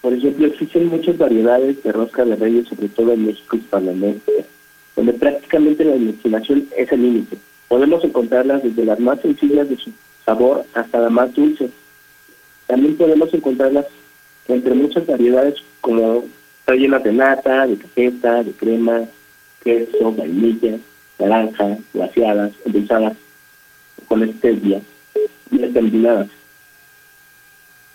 Por 0.00 0.12
ejemplo, 0.12 0.46
existen 0.46 0.86
muchas 0.86 1.18
variedades 1.18 1.82
de 1.82 1.90
rosca 1.90 2.24
de 2.24 2.36
reyes, 2.36 2.68
sobre 2.68 2.88
todo 2.88 3.12
en 3.12 3.26
México 3.26 3.56
Hispanoamérica, 3.56 4.32
donde 4.94 5.12
prácticamente 5.14 5.84
la 5.84 5.96
imaginación 5.96 6.68
es 6.76 6.92
el 6.92 7.02
límite. 7.02 7.38
Podemos 7.66 8.04
encontrarlas 8.04 8.62
desde 8.62 8.84
las 8.84 9.00
más 9.00 9.20
sencillas 9.20 9.68
de 9.68 9.76
su 9.76 9.90
sabor 10.24 10.64
hasta 10.74 11.00
las 11.00 11.10
más 11.10 11.34
dulces. 11.34 11.72
También 12.68 12.96
podemos 12.96 13.34
encontrarlas 13.34 13.86
entre 14.46 14.74
muchas 14.74 15.04
variedades 15.06 15.56
como 15.80 16.24
rellenas 16.68 17.02
de 17.02 17.12
nata, 17.12 17.66
de 17.66 17.76
cajeta, 17.76 18.44
de 18.44 18.52
crema, 18.52 19.06
queso, 19.66 20.12
vainilla, 20.12 20.78
naranja, 21.18 21.76
glaciadas, 21.92 22.52
endulzadas 22.64 23.16
con 24.06 24.22
stevia 24.34 24.80
y 25.50 25.58
determinadas. 25.58 26.28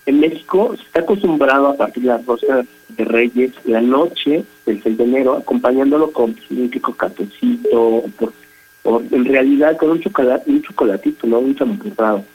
En 0.05 0.19
México 0.19 0.75
se 0.75 0.84
está 0.84 0.99
acostumbrado 0.99 1.67
a 1.67 1.77
partir 1.77 2.03
de 2.03 2.10
la 2.10 2.17
rosca 2.17 2.65
de 2.89 3.05
Reyes 3.05 3.53
la 3.63 3.79
noche 3.79 4.43
del 4.65 4.84
6 4.84 4.97
de 4.97 5.03
enero, 5.05 5.38
acompañándolo 5.38 6.12
con 6.12 6.36
un 6.49 6.71
rico 6.71 6.93
cafecito, 6.93 8.03
o 8.84 9.01
en 9.12 9.25
realidad 9.25 9.77
con 9.77 9.91
un 9.91 10.01
chocolate, 10.01 10.51
un 10.51 10.62
chocolatito, 10.63 11.25
no 11.27 11.39
un 11.39 11.55
champurrado. 11.55 12.25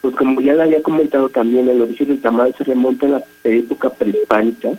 Pues 0.00 0.14
como 0.16 0.40
ya 0.40 0.54
le 0.54 0.62
había 0.62 0.82
comentado 0.82 1.28
también, 1.28 1.68
el 1.68 1.82
origen 1.82 2.08
del 2.08 2.22
tamal 2.22 2.54
se 2.56 2.64
remonta 2.64 3.06
a 3.06 3.10
la 3.10 3.22
época 3.42 3.90
prehispánica, 3.90 4.70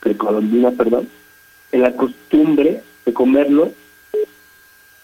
precolombina, 0.00 0.70
perdón, 0.70 1.08
en 1.74 1.82
la 1.82 1.92
costumbre 1.92 2.80
de 3.04 3.12
comerlo 3.12 3.72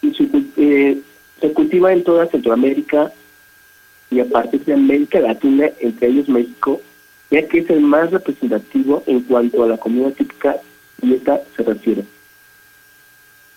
y 0.02 0.12
eh, 0.56 0.98
se 1.40 1.52
cultiva 1.52 1.92
en 1.92 2.04
toda 2.04 2.28
Centroamérica 2.28 3.12
y 4.09 4.20
a 4.20 4.24
partir 4.24 4.64
de 4.64 4.74
América 4.74 5.18
Latina, 5.18 5.68
entre 5.80 6.09
ellos 6.09 6.28
México, 6.28 6.80
ya 7.30 7.46
que 7.48 7.59
es 7.59 7.70
el 7.70 7.80
más 7.80 8.12
representativo 8.12 9.02
en 9.09 9.20
cuanto 9.22 9.64
a 9.64 9.68
la 9.68 9.78
comida 9.78 10.12
típica 10.12 10.59
y 11.02 11.14
esta 11.14 11.40
se 11.56 11.64
refiere. 11.64 12.04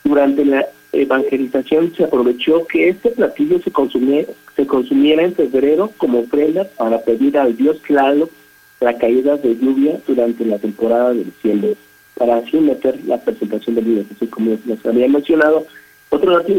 Durante 0.04 0.43
la 0.43 0.65
evangelización 0.91 1.93
se 1.95 2.06
aprovechó 2.06 2.65
que 2.65 2.89
este 2.89 3.12
platillo 3.12 3.60
se 3.62 3.71
consumiera, 3.71 4.34
se 4.56 4.65
consumiera 4.65 5.23
en 5.23 5.36
febrero 5.36 5.91
como 5.97 6.21
ofrenda 6.21 6.63
para 6.65 6.99
pedir 7.02 7.38
al 7.38 7.56
dios 7.56 7.80
Tlaloc 7.84 8.32
la 8.80 8.97
caída 8.97 9.38
de 9.38 9.56
lluvia 9.56 9.99
durante 10.08 10.45
la 10.45 10.58
temporada 10.58 11.13
de 11.13 11.26
diciembre 11.26 11.76
para 12.15 12.38
así 12.38 12.58
meter 12.58 12.99
la 13.06 13.17
presentación 13.19 13.76
del 13.76 13.86
video, 13.86 14.06
así 14.15 14.28
como 14.28 14.58
les 14.65 14.86
había 14.86 15.08
mencionado. 15.08 15.65
Otro 16.10 16.38
dato 16.38 16.54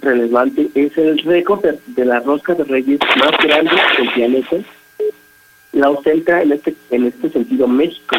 relevante 0.00 0.68
es 0.74 0.96
el 0.98 1.18
récord 1.18 1.64
de, 1.64 2.04
la 2.04 2.20
rosca 2.20 2.54
de 2.54 2.64
reyes 2.64 2.98
más 3.16 3.30
grande 3.42 3.70
del 3.98 4.12
planeta. 4.12 4.56
La 5.72 5.90
ostenta 5.90 6.42
en 6.42 6.52
este, 6.52 6.74
en 6.90 7.06
este 7.06 7.30
sentido 7.30 7.68
México. 7.68 8.16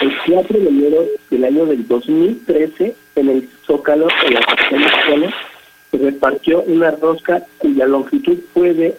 El 0.00 0.12
4 0.26 0.58
de 0.58 0.68
enero 0.68 1.06
del 1.30 1.44
año 1.44 1.66
del 1.66 1.86
2013, 1.86 2.94
en 3.16 3.28
el 3.28 3.48
Zócalo 3.66 4.08
de 4.22 4.30
la 4.30 4.40
capital 4.40 4.80
mexicana, 4.80 5.34
se 5.90 5.98
repartió 5.98 6.62
una 6.62 6.90
rosca 6.92 7.42
cuya 7.58 7.86
longitud 7.86 8.38
fue 8.54 8.72
de 8.72 8.96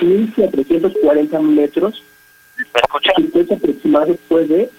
1.440 0.00 1.40
metros. 1.42 2.02
Su 3.16 3.30
peso 3.30 3.54
aproximado 3.54 4.16
fue 4.28 4.46
de 4.46 4.70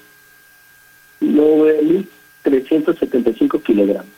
9.375 1.21 3.63
kilogramos. 3.63 4.11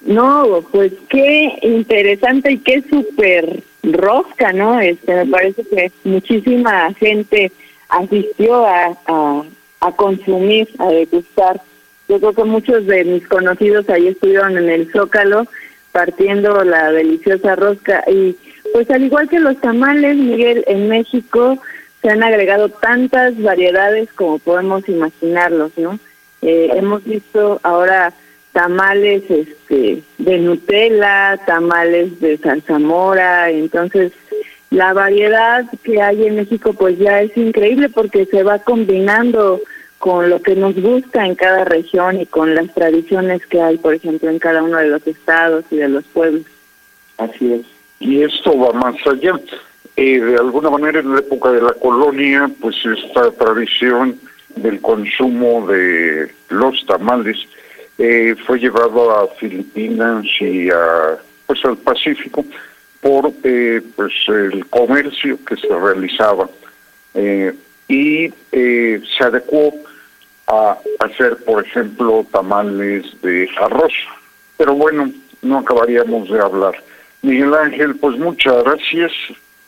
No, 0.00 0.64
pues 0.70 0.92
qué 1.08 1.58
interesante 1.62 2.52
y 2.52 2.58
qué 2.58 2.82
súper 2.82 3.62
rosca, 3.82 4.52
¿no? 4.52 4.78
Este, 4.78 5.14
me 5.14 5.26
parece 5.26 5.64
que 5.64 5.90
muchísima 6.04 6.92
gente 6.94 7.50
asistió 7.88 8.66
a, 8.66 8.96
a, 9.06 9.42
a 9.80 9.92
consumir, 9.92 10.68
a 10.78 10.88
degustar. 10.88 11.62
Yo 12.08 12.18
creo 12.18 12.34
que 12.34 12.44
muchos 12.44 12.86
de 12.86 13.04
mis 13.04 13.26
conocidos 13.26 13.88
ahí 13.88 14.08
estuvieron 14.08 14.58
en 14.58 14.68
el 14.68 14.92
Zócalo 14.92 15.46
partiendo 15.92 16.64
la 16.64 16.92
deliciosa 16.92 17.56
rosca 17.56 18.04
y 18.06 18.36
pues 18.72 18.90
al 18.90 19.04
igual 19.04 19.28
que 19.28 19.38
los 19.38 19.58
tamales, 19.60 20.16
Miguel, 20.16 20.64
en 20.66 20.88
México 20.88 21.58
se 22.04 22.10
han 22.10 22.22
agregado 22.22 22.68
tantas 22.68 23.40
variedades 23.40 24.12
como 24.12 24.38
podemos 24.38 24.86
imaginarlos, 24.90 25.72
¿no? 25.78 25.98
Eh, 26.42 26.68
hemos 26.74 27.02
visto 27.02 27.58
ahora 27.62 28.12
tamales 28.52 29.22
este, 29.30 30.02
de 30.18 30.38
Nutella, 30.38 31.40
tamales 31.46 32.20
de 32.20 32.36
zarzamora, 32.36 33.48
entonces 33.48 34.12
la 34.68 34.92
variedad 34.92 35.64
que 35.82 36.02
hay 36.02 36.26
en 36.26 36.36
México 36.36 36.74
pues 36.74 36.98
ya 36.98 37.22
es 37.22 37.34
increíble 37.38 37.88
porque 37.88 38.26
se 38.26 38.42
va 38.42 38.58
combinando 38.58 39.62
con 39.96 40.28
lo 40.28 40.42
que 40.42 40.56
nos 40.56 40.74
gusta 40.74 41.24
en 41.24 41.34
cada 41.36 41.64
región 41.64 42.20
y 42.20 42.26
con 42.26 42.54
las 42.54 42.74
tradiciones 42.74 43.46
que 43.46 43.62
hay, 43.62 43.78
por 43.78 43.94
ejemplo, 43.94 44.28
en 44.28 44.38
cada 44.38 44.62
uno 44.62 44.76
de 44.76 44.88
los 44.88 45.06
estados 45.06 45.64
y 45.70 45.76
de 45.76 45.88
los 45.88 46.04
pueblos. 46.04 46.44
Así 47.16 47.54
es. 47.54 47.62
Y 47.98 48.22
esto 48.22 48.58
va 48.58 48.74
más 48.74 48.94
allá. 49.06 49.40
Eh, 49.96 50.18
de 50.18 50.36
alguna 50.36 50.70
manera 50.70 50.98
en 50.98 51.12
la 51.12 51.20
época 51.20 51.52
de 51.52 51.62
la 51.62 51.72
colonia, 51.74 52.50
pues 52.60 52.74
esta 52.84 53.30
tradición 53.30 54.18
del 54.56 54.80
consumo 54.80 55.66
de 55.68 56.32
los 56.48 56.84
tamales 56.86 57.36
eh, 57.98 58.34
fue 58.44 58.58
llevado 58.58 59.12
a 59.12 59.28
Filipinas 59.36 60.24
y 60.40 60.68
a 60.68 61.16
pues 61.46 61.64
al 61.64 61.76
Pacífico 61.76 62.44
por 63.00 63.32
eh, 63.44 63.82
pues 63.94 64.12
el 64.28 64.66
comercio 64.66 65.38
que 65.44 65.56
se 65.56 65.68
realizaba 65.68 66.48
y 67.86 68.28
se 68.48 69.24
adecuó 69.24 69.72
a 70.48 70.76
hacer 71.00 71.36
por 71.44 71.64
ejemplo 71.64 72.26
tamales 72.32 73.04
de 73.22 73.48
arroz. 73.60 73.92
Pero 74.56 74.74
bueno 74.74 75.12
no 75.42 75.58
acabaríamos 75.58 76.28
de 76.30 76.40
hablar. 76.40 76.82
Miguel 77.22 77.54
Ángel 77.54 77.94
pues 77.96 78.18
muchas 78.18 78.64
gracias 78.64 79.12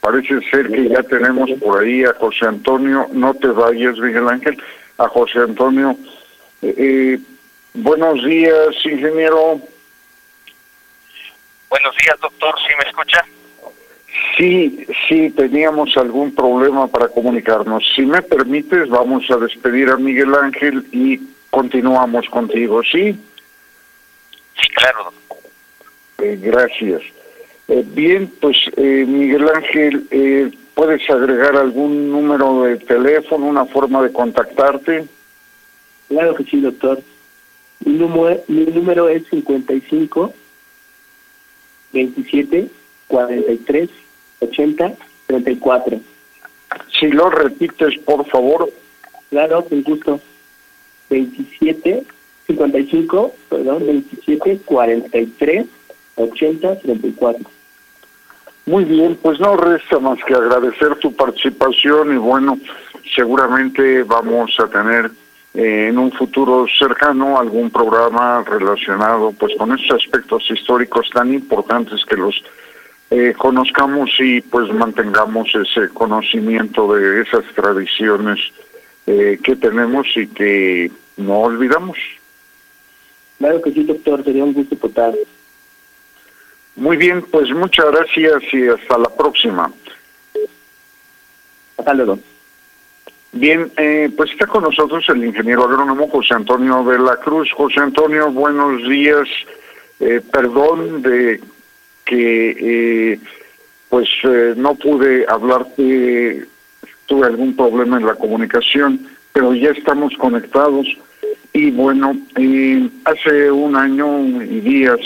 Parece 0.07 0.41
ser 0.53 0.71
que 0.71 0.89
ya 0.89 1.03
tenemos 1.03 1.51
por 1.59 1.83
ahí 1.83 2.05
a 2.05 2.15
José 2.15 2.47
Antonio, 2.47 3.09
no 3.11 3.35
te 3.35 3.49
vayas, 3.49 3.99
Miguel 3.99 4.29
Ángel, 4.29 4.57
a 4.99 5.09
José 5.09 5.41
Antonio. 5.41 5.97
Eh, 6.63 6.75
eh, 6.79 7.19
buenos 7.75 8.25
días, 8.25 8.69
ingeniero. 8.85 9.61
Buenos 11.69 11.97
días, 11.97 12.21
doctor, 12.23 12.55
¿sí 12.61 12.75
me 12.79 12.89
escucha? 12.89 13.25
Sí, 14.37 14.87
sí, 15.09 15.31
teníamos 15.33 15.97
algún 15.97 16.33
problema 16.33 16.87
para 16.87 17.09
comunicarnos. 17.09 17.83
Si 17.97 18.03
me 18.03 18.23
permites, 18.23 18.89
vamos 18.89 19.29
a 19.29 19.39
despedir 19.39 19.91
a 19.91 19.97
Miguel 19.97 20.33
Ángel 20.37 20.87
y 20.93 21.21
continuamos 21.51 22.29
contigo, 22.29 22.81
¿sí? 22.85 23.19
Sí, 24.55 24.69
claro. 24.69 25.13
Eh, 26.19 26.39
gracias. 26.41 27.03
Eh, 27.69 27.85
bien, 27.87 28.33
pues 28.41 28.57
eh, 28.77 29.05
Miguel 29.07 29.49
Ángel, 29.49 30.07
eh, 30.11 30.51
¿Puedes 30.77 31.09
agregar 31.09 31.57
algún 31.57 32.11
número 32.11 32.65
de 32.65 32.77
teléfono, 32.77 33.47
una 33.47 33.65
forma 33.65 34.03
de 34.03 34.13
contactarte? 34.13 35.07
Claro 36.07 36.35
que 36.35 36.45
sí, 36.45 36.61
doctor. 36.61 37.01
Mi 37.83 37.95
número, 37.95 38.45
mi 38.47 38.67
número 38.67 39.09
es 39.09 39.27
55 39.31 40.35
27 41.95 42.69
43 43.07 43.89
80 44.41 44.97
34. 45.27 46.01
Si 46.93 47.07
lo 47.07 47.31
repites, 47.31 47.99
por 48.01 48.27
favor. 48.27 48.71
Claro, 49.31 49.65
con 49.65 49.83
gusto. 49.83 50.21
27 51.09 52.05
55, 52.49 53.35
perdón, 53.49 53.87
27 53.87 54.61
43 54.67 55.67
80 56.17 56.81
34. 56.81 57.56
Muy 58.67 58.85
bien, 58.85 59.17
pues 59.23 59.39
no 59.39 59.57
resta 59.57 60.01
más 60.01 60.19
que 60.27 60.35
agradecer 60.35 60.97
tu 60.97 61.15
participación 61.15 62.13
y 62.13 62.17
bueno, 62.17 62.59
seguramente 63.15 64.03
vamos 64.03 64.59
a 64.59 64.67
tener 64.67 65.09
eh, 65.55 65.87
en 65.89 65.99
un 65.99 66.11
futuro 66.11 66.67
cercano 66.77 67.39
algún 67.39 67.71
programa 67.71 68.43
relacionado 68.43 69.33
pues 69.39 69.55
con 69.57 69.73
estos 69.73 70.03
aspectos 70.03 70.51
históricos 70.51 71.09
tan 71.15 71.33
importantes 71.33 72.05
que 72.05 72.17
los 72.17 72.43
eh, 73.11 73.35
conozcamos 73.39 74.11
y 74.19 74.41
pues 74.41 74.69
mantengamos 74.73 75.49
ese 75.55 75.89
conocimiento 75.91 76.93
de 76.93 77.23
esas 77.23 77.45
tradiciones 77.55 78.41
eh, 79.07 79.39
que 79.45 79.55
tenemos 79.55 80.09
y 80.17 80.27
que 80.27 80.91
no 81.17 81.39
olvidamos. 81.39 81.99
Claro 83.39 83.63
que 83.63 83.71
sí, 83.71 83.85
doctor, 83.85 84.25
sería 84.25 84.43
un 84.43 84.55
gusto 84.55 84.75
total. 84.75 85.17
Muy 86.77 86.97
bien, 86.99 87.23
pues 87.31 87.51
muchas 87.51 87.87
gracias 87.91 88.43
y 88.53 88.69
hasta 88.69 88.99
la 88.99 89.09
próxima. 89.09 89.73
Hasta 91.79 91.95
luego. 91.95 92.19
Bien, 93.33 93.71
eh, 93.77 94.11
pues 94.17 94.31
está 94.31 94.47
con 94.47 94.63
nosotros 94.63 95.05
el 95.09 95.25
ingeniero 95.25 95.65
agrónomo 95.65 96.09
José 96.09 96.35
Antonio 96.35 96.85
de 96.85 96.99
la 96.99 97.17
Cruz. 97.17 97.51
José 97.53 97.81
Antonio, 97.81 98.31
buenos 98.31 98.83
días. 98.89 99.29
Eh, 100.01 100.21
perdón 100.31 101.03
de 101.03 101.41
que 102.05 102.57
eh, 103.13 103.21
pues 103.89 104.09
eh, 104.25 104.55
no 104.57 104.75
pude 104.75 105.25
hablarte, 105.29 106.47
tuve 107.07 107.27
algún 107.27 107.57
problema 107.57 107.97
en 107.97 108.07
la 108.07 108.15
comunicación, 108.15 109.07
pero 109.33 109.55
ya 109.55 109.71
estamos 109.71 110.15
conectados. 110.19 110.87
Y 111.53 111.71
bueno, 111.71 112.15
eh, 112.37 112.89
hace 113.05 113.51
un 113.51 113.77
año 113.77 114.43
y 114.43 114.61
días 114.61 115.01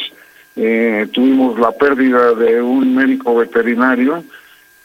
eh, 0.56 1.06
tuvimos 1.12 1.58
la 1.58 1.72
pérdida 1.72 2.34
de 2.34 2.60
un 2.60 2.94
médico 2.94 3.34
veterinario 3.36 4.24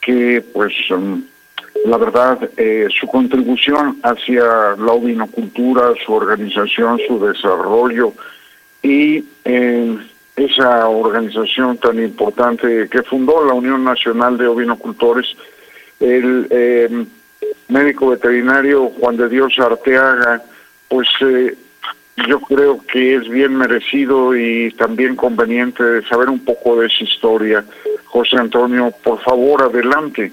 que 0.02 0.44
pues 0.54 0.74
um, 0.92 1.24
la 1.86 1.98
verdad 1.98 2.50
eh, 2.58 2.88
su 3.00 3.08
contribución 3.08 3.98
hacia 4.04 4.44
la 4.78 4.92
ovinocultura, 4.92 5.94
su 6.06 6.14
organización, 6.14 7.00
su 7.08 7.20
desarrollo 7.20 8.14
y 8.82 9.24
eh, 9.44 9.98
esa 10.36 10.88
organización 10.88 11.78
tan 11.78 12.00
importante 12.04 12.88
que 12.90 13.04
fundó 13.04 13.46
la 13.46 13.54
Unión 13.54 13.84
Nacional 13.84 14.38
de 14.38 14.48
Ovinocultores, 14.48 15.28
el 16.00 16.48
eh, 16.50 17.06
médico 17.70 18.10
veterinario 18.10 18.90
Juan 19.00 19.18
de 19.18 19.30
Dios 19.30 19.58
Arteaga, 19.60 20.44
pues 20.90 21.08
eh, 21.22 21.56
yo 22.18 22.40
creo 22.40 22.80
que 22.88 23.16
es 23.16 23.28
bien 23.28 23.56
merecido 23.58 24.36
y 24.36 24.72
también 24.72 25.16
conveniente 25.16 26.02
saber 26.08 26.30
un 26.30 26.44
poco 26.44 26.80
de 26.80 26.90
su 26.90 27.04
historia. 27.04 27.64
José 28.06 28.38
Antonio, 28.38 28.92
por 29.04 29.22
favor, 29.22 29.64
adelante. 29.64 30.32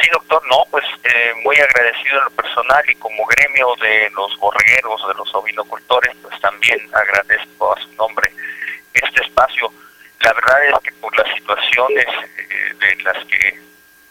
Sí, 0.00 0.08
doctor, 0.12 0.42
no, 0.48 0.64
pues 0.70 0.84
eh, 1.04 1.32
muy 1.44 1.56
agradecido 1.56 2.18
en 2.18 2.24
lo 2.24 2.30
personal 2.30 2.82
y 2.88 2.94
como 2.96 3.26
gremio 3.26 3.68
de 3.80 4.10
los 4.10 4.38
borregueros, 4.38 5.06
de 5.08 5.14
los 5.14 5.34
ovinocultores, 5.34 6.14
pues 6.22 6.40
también 6.40 6.78
agradezco 6.94 7.74
a 7.74 7.80
su 7.80 7.92
nombre 7.94 8.30
este 8.94 9.22
espacio. 9.22 9.72
La 10.20 10.32
verdad 10.32 10.66
es 10.66 10.78
que 10.82 10.92
por 10.92 11.16
las 11.16 11.34
situaciones 11.34 12.06
eh, 12.06 12.74
de 12.78 13.02
las 13.02 13.24
que 13.26 13.48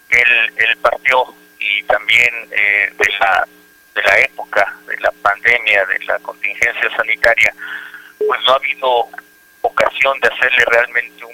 él, 0.09 0.53
él 0.57 0.77
partió 0.81 1.25
y 1.59 1.83
también 1.83 2.33
eh, 2.51 2.93
de 2.97 3.09
la 3.19 3.47
de 3.95 4.03
la 4.03 4.19
época 4.19 4.75
de 4.87 4.97
la 4.97 5.11
pandemia, 5.11 5.85
de 5.85 5.99
la 6.05 6.19
contingencia 6.19 6.95
sanitaria, 6.95 7.53
pues 8.17 8.39
no 8.45 8.53
ha 8.53 8.55
habido 8.55 9.09
ocasión 9.61 10.19
de 10.19 10.27
hacerle 10.27 10.65
realmente 10.65 11.25
un, 11.25 11.31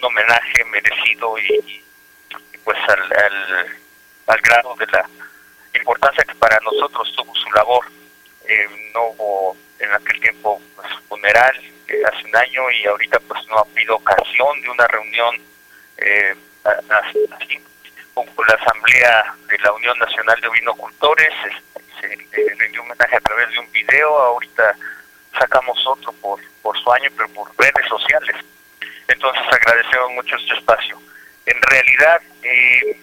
homenaje 0.00 0.64
merecido 0.66 1.36
y, 1.38 1.84
pues 2.62 2.78
al, 2.86 3.12
al, 4.28 4.40
grado 4.42 4.76
de 4.76 4.86
la 4.86 5.10
importancia 5.74 6.22
que 6.22 6.36
para 6.36 6.56
nosotros 6.60 7.12
tuvo 7.16 7.34
su 7.34 7.50
labor. 7.50 7.84
Eh, 8.46 8.90
no 8.94 9.08
hubo 9.08 9.56
en 9.80 9.92
aquel 9.92 10.20
tiempo 10.20 10.62
pues, 10.76 10.88
funeral 11.08 11.60
eh, 11.88 12.02
hace 12.06 12.24
un 12.26 12.36
año 12.36 12.70
y 12.70 12.86
ahorita 12.86 13.18
pues 13.20 13.44
no 13.48 13.58
ha 13.58 13.62
habido 13.62 13.96
ocasión 13.96 14.60
de 14.62 14.70
una 14.70 14.86
reunión 14.86 15.34
eh, 15.96 16.36
así 16.64 17.60
con 18.14 18.46
la 18.46 18.54
asamblea 18.54 19.34
de 19.48 19.58
la 19.58 19.72
Unión 19.72 19.98
Nacional 19.98 20.40
de 20.40 20.48
Vinocultores 20.50 21.32
se 21.42 21.77
le 22.16 22.54
rindió 22.54 22.82
un 22.82 22.90
homenaje 22.90 23.16
a 23.16 23.20
través 23.20 23.50
de 23.50 23.58
un 23.58 23.70
video, 23.72 24.16
ahorita 24.18 24.76
sacamos 25.38 25.78
otro 25.86 26.12
por, 26.14 26.40
por 26.62 26.78
su 26.78 26.92
año, 26.92 27.10
pero 27.16 27.28
por 27.30 27.50
redes 27.58 27.86
sociales. 27.88 28.36
Entonces 29.06 29.42
agradecemos 29.50 30.12
mucho 30.12 30.36
este 30.36 30.54
espacio. 30.54 31.00
En 31.46 31.60
realidad, 31.62 32.20
eh, 32.42 33.00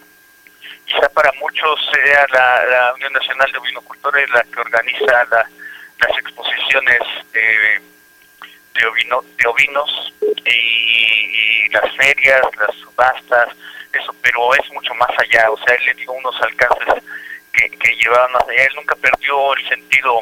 quizá 0.85 1.09
para 1.09 1.31
muchos 1.39 1.79
sea 1.91 2.25
la, 2.31 2.65
la, 2.65 2.93
Unión 2.93 3.13
Nacional 3.13 3.51
de 3.51 3.59
Vinocultores 3.59 4.29
la 4.29 4.43
que 4.43 4.59
organiza 4.59 5.25
la, 5.31 5.49
las 5.99 6.17
exposiciones 6.19 6.99
de, 7.33 7.81
de, 8.73 8.85
ovino, 8.85 9.23
de 9.37 9.47
ovinos 9.47 10.13
y, 10.45 11.65
y, 11.65 11.69
las 11.69 11.95
ferias, 11.95 12.41
las 12.57 12.75
subastas, 12.75 13.49
eso, 13.93 14.15
pero 14.21 14.53
es 14.55 14.71
mucho 14.71 14.93
más 14.95 15.09
allá, 15.17 15.49
o 15.49 15.57
sea, 15.57 15.73
él 15.75 15.85
le 15.85 15.93
dio 15.95 16.11
unos 16.11 16.39
alcances 16.41 17.03
que, 17.55 17.69
que 17.77 17.95
llevaban 17.95 18.31
más 18.33 18.43
allá. 18.47 18.63
Él 18.63 18.75
nunca 18.75 18.95
perdió 18.95 19.53
el 19.53 19.67
sentido 19.67 20.21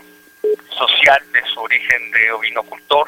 social 0.77 1.21
de 1.31 1.41
su 1.45 1.61
origen 1.61 2.11
de 2.11 2.31
ovinocultor 2.31 3.07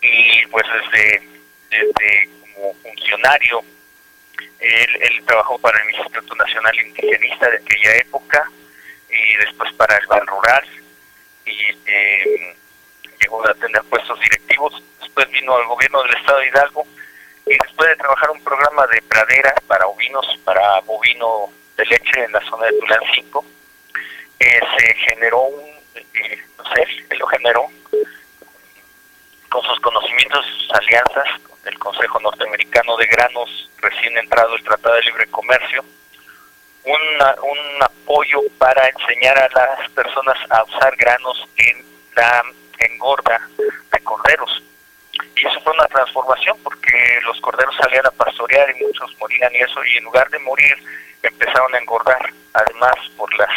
y 0.00 0.46
pues 0.46 0.64
desde, 0.72 1.22
desde 1.70 2.28
como 2.40 2.74
funcionario 2.74 3.62
él, 4.58 4.88
él 5.00 5.24
trabajó 5.24 5.58
para 5.58 5.80
el 5.82 5.90
Instituto 5.90 6.34
Nacional 6.34 6.78
Indigenista 6.80 7.48
de 7.48 7.56
aquella 7.58 7.96
época 7.96 8.50
y 9.08 9.36
después 9.36 9.72
para 9.74 9.96
el 9.96 10.06
Ban 10.06 10.26
Rural 10.26 10.64
y 11.46 11.56
eh, 11.86 12.56
llegó 13.20 13.46
a 13.48 13.54
tener 13.54 13.82
puestos 13.84 14.18
directivos. 14.20 14.82
Después 15.00 15.30
vino 15.30 15.56
al 15.56 15.66
gobierno 15.66 16.02
del 16.02 16.16
Estado 16.16 16.38
de 16.38 16.48
Hidalgo 16.48 16.86
y 17.46 17.56
después 17.62 17.88
de 17.88 17.96
trabajar 17.96 18.30
un 18.30 18.42
programa 18.42 18.86
de 18.88 19.00
praderas 19.02 19.54
para 19.66 19.86
ovinos, 19.86 20.26
para 20.44 20.80
bovino 20.80 21.50
de 21.78 21.86
leche 21.86 22.24
en 22.24 22.32
la 22.32 22.40
zona 22.40 22.66
de 22.66 22.78
Tulancingo, 22.78 23.44
eh, 24.40 24.60
se 24.76 24.94
generó 24.94 25.42
un, 25.42 25.70
eh, 25.94 26.44
no 26.58 26.64
sé, 26.74 26.86
lo 27.16 27.26
generó 27.28 27.66
con 29.48 29.62
sus 29.62 29.80
conocimientos, 29.80 30.44
sus 30.44 30.74
alianzas, 30.74 31.40
con 31.48 31.58
el 31.64 31.78
Consejo 31.78 32.20
Norteamericano 32.20 32.96
de 32.96 33.06
Granos, 33.06 33.70
recién 33.78 34.18
entrado 34.18 34.56
el 34.56 34.64
Tratado 34.64 34.96
de 34.96 35.02
Libre 35.02 35.26
Comercio, 35.28 35.84
una, 36.84 37.34
un 37.42 37.82
apoyo 37.82 38.40
para 38.58 38.88
enseñar 38.88 39.38
a 39.38 39.48
las 39.48 39.90
personas 39.90 40.36
a 40.50 40.64
usar 40.64 40.94
granos 40.96 41.48
en 41.56 41.84
la 42.16 42.42
engorda 42.78 43.40
de 43.92 44.00
corderos. 44.00 44.62
Y 45.36 45.46
eso 45.46 45.60
fue 45.60 45.72
una 45.72 45.86
transformación 45.86 46.56
porque 46.62 47.20
los 47.24 47.40
corderos 47.40 47.74
salían 47.76 48.06
a 48.06 48.10
pastorear 48.10 48.68
y 48.70 48.84
muchos 48.84 49.16
morían 49.18 49.54
y 49.54 49.58
eso, 49.58 49.84
y 49.84 49.96
en 49.96 50.04
lugar 50.04 50.28
de 50.30 50.38
morir, 50.40 50.76
empezaron 51.22 51.74
a 51.74 51.78
engordar. 51.78 52.32
Además, 52.54 52.94
por 53.16 53.32
las 53.38 53.50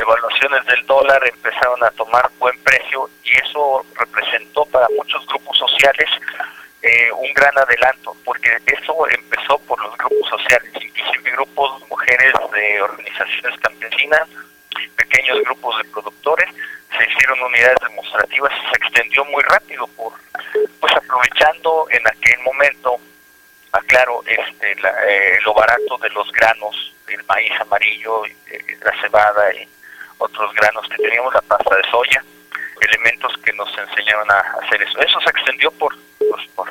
evaluaciones 0.00 0.64
del 0.66 0.86
dólar, 0.86 1.22
empezaron 1.26 1.82
a 1.84 1.90
tomar 1.90 2.30
buen 2.38 2.58
precio 2.62 3.08
y 3.24 3.32
eso 3.36 3.84
representó 3.96 4.64
para 4.66 4.88
muchos 4.96 5.26
grupos 5.26 5.58
sociales 5.58 6.08
eh, 6.82 7.12
un 7.12 7.32
gran 7.34 7.56
adelanto, 7.56 8.16
porque 8.24 8.58
eso 8.66 9.08
empezó 9.08 9.58
por 9.60 9.80
los 9.84 9.96
grupos 9.96 10.28
sociales, 10.30 10.72
inclusive 10.74 11.30
grupos, 11.30 11.88
mujeres 11.88 12.32
de 12.52 12.82
organizaciones 12.82 13.60
campesinas, 13.60 14.28
pequeños 14.90 15.42
grupos 15.42 15.78
de 15.78 15.84
productores, 15.90 16.48
se 16.96 17.10
hicieron 17.10 17.40
unidades 17.42 17.76
demostrativas 17.88 18.52
y 18.52 18.70
se 18.70 18.76
extendió 18.76 19.24
muy 19.26 19.42
rápido 19.44 19.86
por 19.88 20.12
pues 20.80 20.92
aprovechando 20.94 21.86
en 21.90 22.06
aquel 22.06 22.38
momento 22.40 22.98
aclaro 23.72 24.22
este 24.26 24.74
la, 24.76 24.90
eh, 25.08 25.38
lo 25.44 25.54
barato 25.54 25.96
de 25.98 26.10
los 26.10 26.30
granos 26.32 26.94
el 27.08 27.24
maíz 27.24 27.52
amarillo 27.60 28.26
eh, 28.26 28.78
la 28.82 29.00
cebada 29.00 29.52
y 29.54 29.68
otros 30.18 30.52
granos 30.54 30.86
que 30.88 31.02
teníamos 31.02 31.32
la 31.34 31.40
pasta 31.42 31.76
de 31.76 31.90
soya 31.90 32.22
elementos 32.80 33.32
que 33.44 33.52
nos 33.52 33.68
enseñaron 33.78 34.28
a 34.30 34.40
hacer 34.62 34.82
eso. 34.82 34.98
Eso 34.98 35.20
se 35.20 35.30
extendió 35.30 35.70
por 35.72 35.96
pues, 36.18 36.46
por 36.54 36.68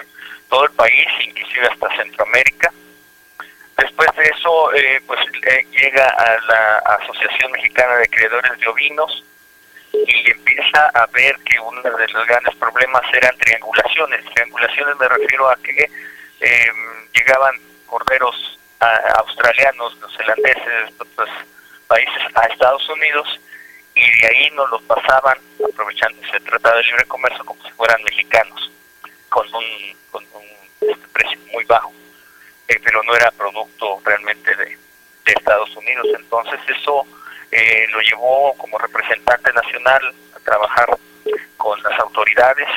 todo 0.49 0.65
el 0.65 0.71
país 0.71 1.07
inclusive 1.25 1.67
hasta 1.67 1.95
Centroamérica 1.95 2.71
Después 3.81 4.09
de 4.15 4.25
eso, 4.25 4.73
eh, 4.75 5.01
pues 5.07 5.19
eh, 5.41 5.65
llega 5.71 6.07
a 6.07 6.39
la 6.41 6.77
Asociación 7.01 7.51
Mexicana 7.51 7.95
de 7.95 8.07
Creadores 8.09 8.59
de 8.59 8.67
Ovinos 8.67 9.25
y 9.91 10.29
empieza 10.29 10.85
a 10.93 11.07
ver 11.07 11.35
que 11.39 11.59
uno 11.59 11.81
de 11.81 12.07
los 12.09 12.27
grandes 12.27 12.53
problemas 12.57 13.01
eran 13.11 13.35
triangulaciones. 13.37 14.23
Triangulaciones 14.35 14.95
me 14.99 15.07
refiero 15.07 15.49
a 15.49 15.55
que 15.55 15.89
em, 16.41 17.07
llegaban 17.15 17.55
corderos 17.87 18.59
australianos, 19.15 19.97
neozelandeses, 19.97 20.63
de 20.63 20.93
otros 20.99 21.29
países 21.87 22.21
a 22.35 22.45
Estados 22.45 22.87
Unidos 22.87 23.39
y 23.95 24.21
de 24.21 24.27
ahí 24.27 24.49
nos 24.51 24.69
los 24.69 24.81
pasaban, 24.83 25.39
aprovechando 25.67 26.21
ese 26.27 26.39
tratado 26.41 26.77
de 26.77 26.83
libre 26.83 27.05
comercio, 27.05 27.43
como 27.45 27.63
si 27.63 27.71
fueran 27.71 28.03
mexicanos, 28.03 28.71
con 29.29 29.47
un, 29.55 29.65
con 30.11 30.23
un 30.33 30.97
precio 31.13 31.39
muy 31.51 31.63
bajo. 31.65 31.91
Eh, 32.71 32.79
pero 32.81 33.03
no 33.03 33.13
era 33.13 33.29
producto 33.31 33.99
realmente 34.05 34.55
de, 34.55 34.79
Estados 35.25 35.73
Unidos. 35.77 36.07
Entonces 36.13 36.59
eso 36.67 37.05
eh, 37.51 37.85
lo 37.91 38.01
llevó 38.01 38.53
como 38.57 38.77
representante 38.77 39.51
nacional 39.53 40.13
a 40.35 40.39
trabajar 40.39 40.89
con 41.55 41.81
las 41.83 41.99
autoridades. 41.99 42.67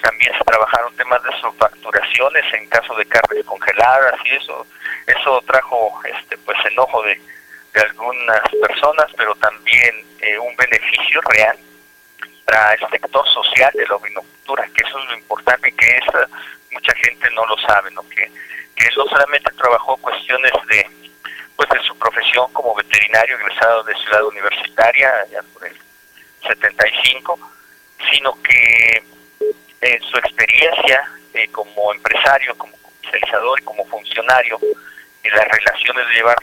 También 0.00 0.32
se 0.38 0.44
trabajaron 0.44 0.94
temas 0.94 1.20
de 1.24 1.30
subfacturaciones 1.40 2.44
en 2.54 2.68
caso 2.68 2.94
de 2.94 3.04
carnes 3.06 3.44
congeladas 3.44 4.14
y 4.26 4.36
eso 4.36 4.66
eso 5.06 5.42
trajo 5.46 6.00
este 6.04 6.38
pues 6.38 6.56
enojo 6.66 7.02
de, 7.02 7.20
de 7.72 7.80
algunas 7.80 8.42
personas, 8.60 9.06
pero 9.16 9.34
también 9.36 9.94
eh, 10.20 10.38
un 10.38 10.54
beneficio 10.56 11.20
real 11.22 11.58
para 12.44 12.74
el 12.74 12.90
sector 12.90 13.26
social 13.28 13.72
de 13.74 13.86
la 13.86 13.96
ovinocultura, 13.96 14.68
que 14.74 14.86
eso 14.86 14.98
es 15.00 15.08
lo 15.08 15.14
importante 15.16 15.72
que 15.72 15.96
esa, 15.98 16.28
mucha 16.74 16.94
gente 16.96 17.30
no 17.30 17.46
lo 17.46 17.56
sabe, 17.58 17.90
¿no? 17.92 18.06
que 18.08 18.30
que 18.74 18.86
él 18.86 18.94
no 18.96 19.04
solamente 19.06 19.50
trabajó 19.52 19.96
cuestiones 19.98 20.52
de 20.68 20.86
pues 21.56 21.68
de 21.68 21.78
su 21.86 21.96
profesión 21.96 22.52
como 22.52 22.74
veterinario 22.74 23.36
egresado 23.38 23.84
de 23.84 23.94
Ciudad 23.94 24.24
Universitaria 24.24 25.12
ya 25.30 25.40
por 25.52 25.66
el 25.66 25.76
75, 26.42 27.38
sino 28.10 28.34
que 28.42 29.02
en 29.80 30.02
su 30.02 30.16
experiencia 30.18 31.02
eh, 31.32 31.48
como 31.52 31.92
empresario, 31.94 32.56
como 32.58 32.76
comercializador 32.78 33.60
y 33.60 33.64
como 33.64 33.86
funcionario, 33.86 34.58
en 35.22 35.36
las 35.36 35.46
relaciones 35.46 36.08
de 36.08 36.14
llevar 36.14 36.36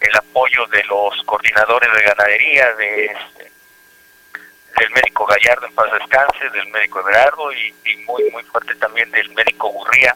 el 0.00 0.16
apoyo 0.16 0.66
de 0.66 0.82
los 0.84 1.22
coordinadores 1.24 1.92
de 1.92 2.02
ganadería, 2.02 2.74
de 2.74 3.16
del 4.78 4.90
médico 4.90 5.26
Gallardo 5.26 5.66
en 5.66 5.74
paz 5.74 5.90
descanse, 5.92 6.50
del 6.50 6.68
médico 6.68 7.00
Everardo 7.00 7.52
y, 7.52 7.74
y 7.84 7.96
muy 8.04 8.30
muy 8.30 8.42
fuerte 8.44 8.74
también 8.76 9.10
del 9.10 9.28
médico 9.30 9.68
Gurría, 9.68 10.14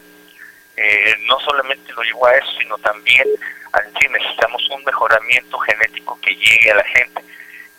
eh, 0.77 1.15
no 1.29 1.39
solamente 1.41 1.93
lo 1.93 2.03
llevó 2.03 2.27
a 2.27 2.35
eso, 2.37 2.51
sino 2.59 2.79
también 2.79 3.27
a 3.73 3.81
decir 3.83 4.11
necesitamos 4.11 4.67
un 4.71 4.85
mejoramiento 4.85 5.59
genético 5.59 6.19
que 6.21 6.35
llegue 6.35 6.71
a 6.71 6.77
la 6.77 6.85
gente. 6.85 7.23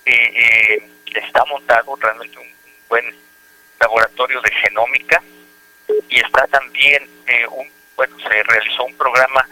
Eh, 0.05 0.34
eh, 0.75 0.89
está 1.15 1.43
montado 1.45 1.95
realmente 1.95 2.38
un 2.38 2.47
buen 2.89 3.15
laboratorio 3.79 4.41
de 4.41 4.51
genómica 4.51 5.21
y 6.09 6.19
está 6.19 6.47
también 6.47 7.09
un 7.49 7.69
bueno 7.95 8.17
se 8.19 8.43
realizó 8.43 8.84
un 8.84 8.95
programa 8.97 9.47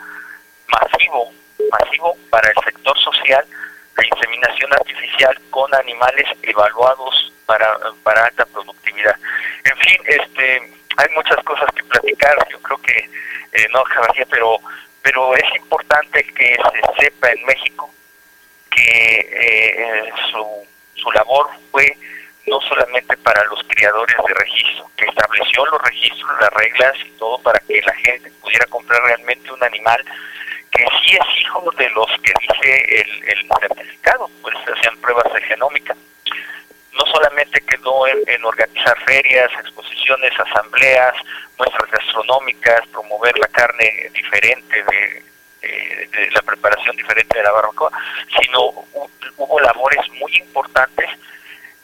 masivo 0.67 1.31
masivo 1.71 2.17
para 2.29 2.49
el 2.49 2.55
sector 2.63 2.97
social 2.99 3.45
de 3.99 4.07
inseminación 4.07 4.73
artificial 4.73 5.39
con 5.49 5.73
animales 5.75 6.25
evaluados 6.43 7.33
para 7.45 7.77
para 8.03 8.25
alta 8.25 8.45
productividad. 8.45 9.15
En 9.65 9.77
fin 9.77 9.97
este 10.05 10.73
hay 10.97 11.07
muchas 11.15 11.43
cosas 11.43 11.67
que 11.75 11.83
platicar 11.83 12.35
yo 12.49 12.59
creo 12.61 12.77
que 12.81 13.09
eh, 13.51 13.67
no 13.71 13.83
Javier, 13.83 14.27
pero 14.29 14.59
pero 15.01 15.35
es 15.35 15.55
importante 15.55 16.23
que 16.23 16.57
se 16.57 17.03
sepa 17.03 17.31
en 17.31 17.45
México 17.45 17.89
que 18.69 19.29
eh, 19.31 20.11
su, 20.31 20.67
su 20.95 21.11
labor 21.11 21.49
fue 21.71 21.97
no 22.49 22.59
solamente 22.61 23.15
para 23.17 23.43
los 23.45 23.61
criadores 23.67 24.15
de 24.27 24.33
registro, 24.33 24.89
que 24.97 25.05
estableció 25.05 25.65
los 25.67 25.81
registros, 25.83 26.31
las 26.41 26.49
reglas 26.53 26.93
y 27.05 27.11
todo 27.11 27.37
para 27.39 27.59
que 27.59 27.81
la 27.81 27.93
gente 27.93 28.31
pudiera 28.41 28.65
comprar 28.65 29.01
realmente 29.03 29.51
un 29.51 29.63
animal 29.63 30.03
que 30.71 30.85
sí 31.01 31.15
es 31.15 31.41
hijo 31.41 31.71
de 31.77 31.89
los 31.89 32.07
que 32.21 32.33
dice 32.39 33.01
el, 33.01 33.23
el 33.23 33.47
certificado, 33.59 34.29
pues 34.41 34.55
hacían 34.55 34.97
pruebas 34.97 35.33
de 35.33 35.41
genómica. 35.41 35.95
No 36.93 37.05
solamente 37.05 37.61
quedó 37.61 38.07
en 38.07 38.43
organizar 38.43 38.97
ferias, 39.05 39.49
exposiciones, 39.61 40.31
asambleas, 40.39 41.13
muestras 41.57 41.91
gastronómicas, 41.91 42.87
promover 42.87 43.37
la 43.37 43.47
carne 43.47 44.09
diferente 44.13 44.83
de, 44.83 45.23
la 46.31 46.41
preparación 46.41 46.95
diferente 46.95 47.37
de 47.37 47.43
la 47.43 47.51
barbacoa, 47.51 47.91
sino 48.41 48.69
hubo 49.37 49.59
labores 49.59 50.09
muy 50.13 50.33
importantes 50.37 51.09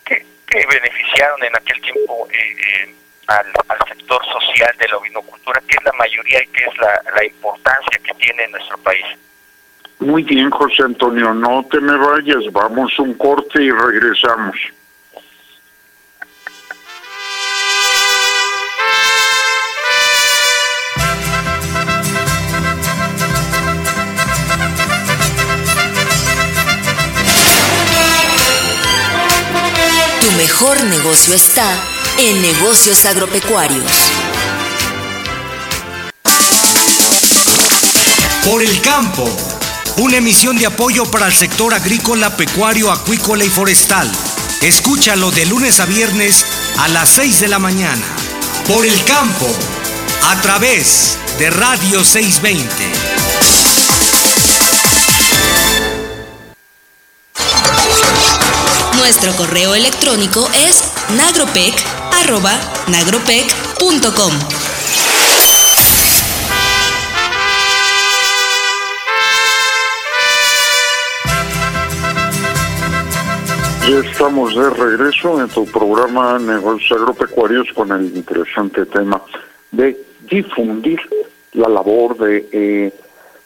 que, 0.06 0.26
beneficiaron 0.68 1.44
en 1.44 1.54
aquel 1.54 1.82
tiempo 1.82 2.28
eh, 2.32 2.38
eh, 2.38 2.96
al, 3.28 3.46
sector 3.88 4.22
social 4.26 4.74
de 4.80 4.88
la 4.88 4.98
ovinocultura, 4.98 5.62
que 5.68 5.76
es 5.78 5.84
la 5.84 5.94
mayoría 5.94 6.44
y 6.44 6.48
que 6.48 6.64
es 6.64 6.78
la, 6.78 7.02
la 7.16 7.26
importancia 7.26 8.00
que 8.04 8.14
tiene 8.16 8.44
en 8.44 8.52
nuestro 8.52 8.78
país. 8.80 9.06
Muy 10.00 10.24
bien, 10.24 10.50
José 10.50 10.84
Antonio, 10.84 11.34
no 11.34 11.66
te 11.70 11.80
me 11.80 11.96
vayas, 11.98 12.52
vamos 12.52 12.98
un 13.00 13.14
corte 13.16 13.64
y 13.64 13.72
regresamos. 13.72 14.56
mejor 30.38 30.84
negocio 30.86 31.34
está 31.34 31.95
en 32.18 32.42
negocios 32.42 33.06
agropecuarios. 33.06 33.92
Por 38.44 38.62
el 38.62 38.82
campo. 38.82 39.30
Una 39.98 40.18
emisión 40.18 40.58
de 40.58 40.66
apoyo 40.66 41.06
para 41.06 41.28
el 41.28 41.34
sector 41.34 41.74
agrícola, 41.74 42.36
pecuario, 42.36 42.92
acuícola 42.92 43.44
y 43.44 43.50
forestal. 43.50 44.12
Escúchalo 44.62 45.32
de 45.32 45.46
lunes 45.46 45.80
a 45.80 45.86
viernes 45.86 46.46
a 46.78 46.88
las 46.88 47.10
6 47.10 47.40
de 47.42 47.48
la 47.48 47.60
mañana. 47.60 48.06
Por 48.68 48.86
el 48.86 49.04
campo. 49.04 49.48
A 50.24 50.42
través 50.42 51.18
de 51.40 51.50
Radio 51.50 52.04
620. 52.04 53.16
Nuestro 58.98 59.36
correo 59.36 59.76
electrónico 59.76 60.50
es 60.54 60.84
nagropec.nagropec.com. 62.16 64.34
Ya 73.88 74.00
estamos 74.10 74.56
de 74.56 74.70
regreso 74.72 75.40
en 75.42 75.50
tu 75.50 75.66
programa 75.68 76.40
Negocios 76.40 77.00
Agropecuarios 77.00 77.68
con 77.74 77.92
el 77.92 78.06
interesante 78.16 78.86
tema 78.86 79.22
de 79.72 79.96
difundir 80.22 81.00
la 81.54 81.70
labor 81.70 82.18
de 82.18 82.48
eh, 82.52 82.92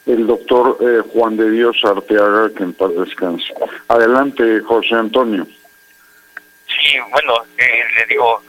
el 0.06 0.26
doctor 0.26 0.78
eh, 0.80 1.02
Juan 1.12 1.36
de 1.36 1.50
Dios 1.50 1.76
Arteaga, 1.84 2.50
que 2.56 2.62
en 2.62 2.72
paz 2.72 2.92
descanse. 2.96 3.52
Adelante, 3.88 4.60
José 4.60 4.94
Antonio. 4.94 5.46
Sí, 6.66 6.96
bueno, 7.12 7.34
eh, 7.58 7.82
le 7.98 8.06
digo, 8.06 8.42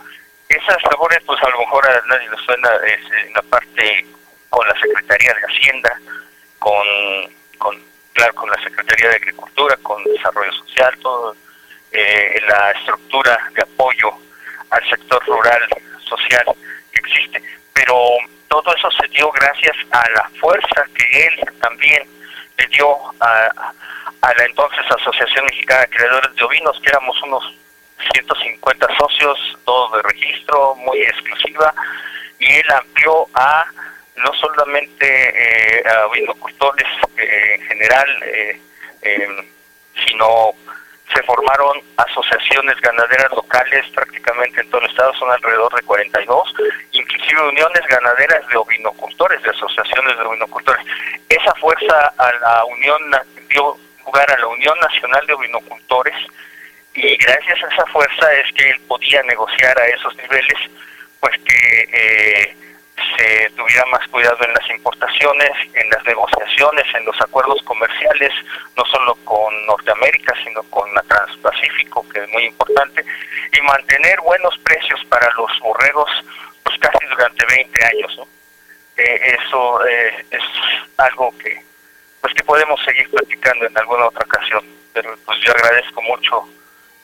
esas 0.51 0.77
labores, 0.89 1.19
pues 1.25 1.41
a 1.43 1.49
lo 1.49 1.59
mejor 1.59 1.87
a 1.87 2.01
nadie 2.07 2.29
le 2.29 2.37
suena, 2.37 2.69
es 2.85 3.25
en 3.25 3.33
la 3.33 3.41
parte 3.43 4.05
con 4.49 4.67
la 4.67 4.79
Secretaría 4.79 5.33
de 5.33 5.41
Hacienda, 5.41 5.99
con, 6.59 6.87
con 7.57 7.83
claro, 8.13 8.33
con 8.35 8.49
la 8.49 8.61
Secretaría 8.61 9.09
de 9.09 9.15
Agricultura, 9.15 9.77
con 9.77 10.03
Desarrollo 10.03 10.51
Social, 10.53 10.97
todo, 11.01 11.35
eh, 11.91 12.41
la 12.47 12.71
estructura 12.71 13.37
de 13.53 13.61
apoyo 13.61 14.11
al 14.69 14.89
sector 14.89 15.23
rural 15.25 15.61
social 15.99 16.45
que 16.91 16.99
existe. 16.99 17.41
Pero 17.73 17.95
todo 18.47 18.75
eso 18.75 18.89
se 18.91 19.07
dio 19.09 19.31
gracias 19.31 19.75
a 19.91 20.09
la 20.11 20.29
fuerza 20.39 20.85
que 20.95 21.27
él 21.27 21.39
también 21.61 22.07
le 22.57 22.67
dio 22.67 22.95
a, 23.19 23.73
a 24.21 24.33
la 24.33 24.45
entonces 24.45 24.79
Asociación 24.89 25.45
Mexicana 25.45 25.81
de 25.81 25.89
Creadores 25.89 26.35
de 26.35 26.43
Ovinos, 26.43 26.79
que 26.81 26.89
éramos 26.89 27.21
unos 27.23 27.60
150 28.13 28.87
socios, 28.97 29.57
todos 29.65 29.91
de 29.93 30.01
registro, 30.03 30.75
muy 30.75 31.01
exclusiva, 31.01 31.73
y 32.39 32.53
él 32.53 32.65
amplió 32.71 33.27
a 33.33 33.65
no 34.15 34.33
solamente 34.33 35.05
eh, 35.05 35.83
a 35.85 36.05
eh, 37.17 37.55
en 37.55 37.61
general, 37.61 38.23
eh, 38.23 38.61
em, 39.01 39.45
sino 40.05 40.51
se 41.13 41.23
formaron 41.23 41.81
asociaciones 41.97 42.79
ganaderas 42.81 43.31
locales 43.31 43.85
prácticamente 43.93 44.61
en 44.61 44.69
todo 44.69 44.81
el 44.81 44.89
estado, 44.89 45.13
son 45.15 45.29
alrededor 45.31 45.73
de 45.75 45.81
42, 45.81 46.53
inclusive 46.91 47.49
uniones 47.49 47.81
ganaderas 47.87 48.47
de 48.47 48.57
ovinocultores, 48.57 49.41
de 49.43 49.49
asociaciones 49.49 50.17
de 50.17 50.23
ovinocultores. 50.23 50.85
esa 51.27 51.53
fuerza 51.55 52.13
a 52.17 52.31
la 52.33 52.65
unión 52.65 52.99
dio 53.49 53.77
lugar 54.05 54.31
a 54.31 54.39
la 54.39 54.47
Unión 54.47 54.77
Nacional 54.79 55.25
de 55.27 55.33
Ovinocultores 55.33 56.15
y 56.93 57.15
gracias 57.17 57.63
a 57.63 57.67
esa 57.67 57.85
fuerza 57.87 58.33
es 58.33 58.51
que 58.53 58.69
él 58.69 58.79
podía 58.87 59.23
negociar 59.23 59.79
a 59.79 59.87
esos 59.87 60.15
niveles 60.17 60.57
pues 61.19 61.37
que 61.43 61.87
eh, 61.93 62.55
se 63.17 63.49
tuviera 63.51 63.85
más 63.85 64.07
cuidado 64.09 64.37
en 64.41 64.53
las 64.53 64.69
importaciones, 64.69 65.51
en 65.73 65.89
las 65.89 66.03
negociaciones, 66.05 66.85
en 66.95 67.05
los 67.05 67.19
acuerdos 67.21 67.61
comerciales, 67.63 68.33
no 68.75 68.83
solo 68.85 69.15
con 69.23 69.65
Norteamérica, 69.65 70.33
sino 70.43 70.63
con 70.63 70.93
la 70.93 71.01
Transpacífico, 71.03 72.07
que 72.09 72.23
es 72.23 72.29
muy 72.29 72.45
importante, 72.45 73.05
y 73.53 73.61
mantener 73.61 74.19
buenos 74.21 74.57
precios 74.59 74.99
para 75.05 75.29
los 75.37 75.59
borregos 75.59 76.09
pues 76.63 76.77
casi 76.79 77.05
durante 77.05 77.45
20 77.45 77.85
años. 77.85 78.19
Eh, 78.97 79.37
eso 79.39 79.85
eh, 79.87 80.25
es 80.31 80.43
algo 80.97 81.35
que 81.37 81.61
pues 82.21 82.33
que 82.35 82.43
podemos 82.43 82.79
seguir 82.83 83.09
platicando 83.09 83.65
en 83.65 83.77
alguna 83.77 84.07
otra 84.07 84.25
ocasión. 84.25 84.63
Pero 84.93 85.15
pues 85.25 85.39
yo 85.39 85.51
agradezco 85.51 86.01
mucho 86.03 86.47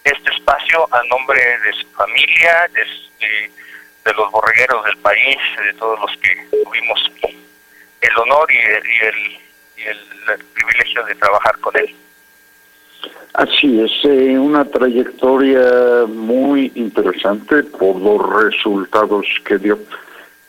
este 0.07 0.31
espacio 0.31 0.87
a 0.91 1.03
nombre 1.09 1.39
de 1.39 1.73
su 1.73 1.87
familia, 1.89 2.67
de, 2.73 4.13
los 4.15 4.31
borregueros 4.31 4.85
del 4.85 4.97
país, 4.97 5.37
de 5.65 5.73
todos 5.73 5.99
los 5.99 6.11
que 6.17 6.47
tuvimos 6.63 7.11
el 8.01 8.17
honor 8.17 8.47
y 8.51 8.57
el, 8.57 8.83
y 9.77 9.81
el, 9.83 10.45
privilegio 10.53 11.03
de 11.05 11.15
trabajar 11.15 11.57
con 11.59 11.75
él. 11.77 11.93
Así 13.33 13.81
es, 13.81 13.91
eh, 14.03 14.39
una 14.39 14.65
trayectoria 14.65 16.05
muy 16.07 16.71
interesante 16.75 17.63
por 17.63 17.97
los 17.97 18.43
resultados 18.43 19.25
que 19.45 19.57
dio 19.57 19.77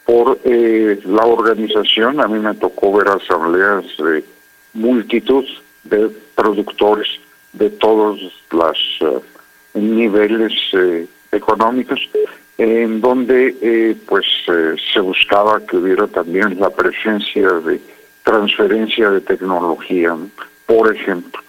por 0.05 0.39
eh, 0.45 0.99
la 1.05 1.25
organización. 1.25 2.21
A 2.21 2.29
mí 2.29 2.39
me 2.39 2.55
tocó 2.55 2.93
ver 2.97 3.09
asambleas 3.09 3.85
de 3.99 4.25
multitud 4.73 5.45
de 5.85 6.09
productores 6.35 7.09
de 7.53 7.71
todos 7.71 8.21
los 8.51 8.99
eh, 9.01 9.21
niveles 9.81 10.53
eh, 10.73 11.07
económicos 11.33 12.01
en 12.57 13.01
donde 13.01 13.55
eh, 13.61 13.97
pues 14.07 14.27
se 14.93 15.01
buscaba 15.01 15.65
que 15.65 15.77
hubiera 15.77 16.07
también 16.09 16.59
la 16.59 16.71
presencia 16.71 17.49
de 17.49 17.81
transferencia 18.25 19.11
de 19.11 19.21
tecnología 19.21 20.17
por 20.67 20.95
ejemplo 20.95 21.41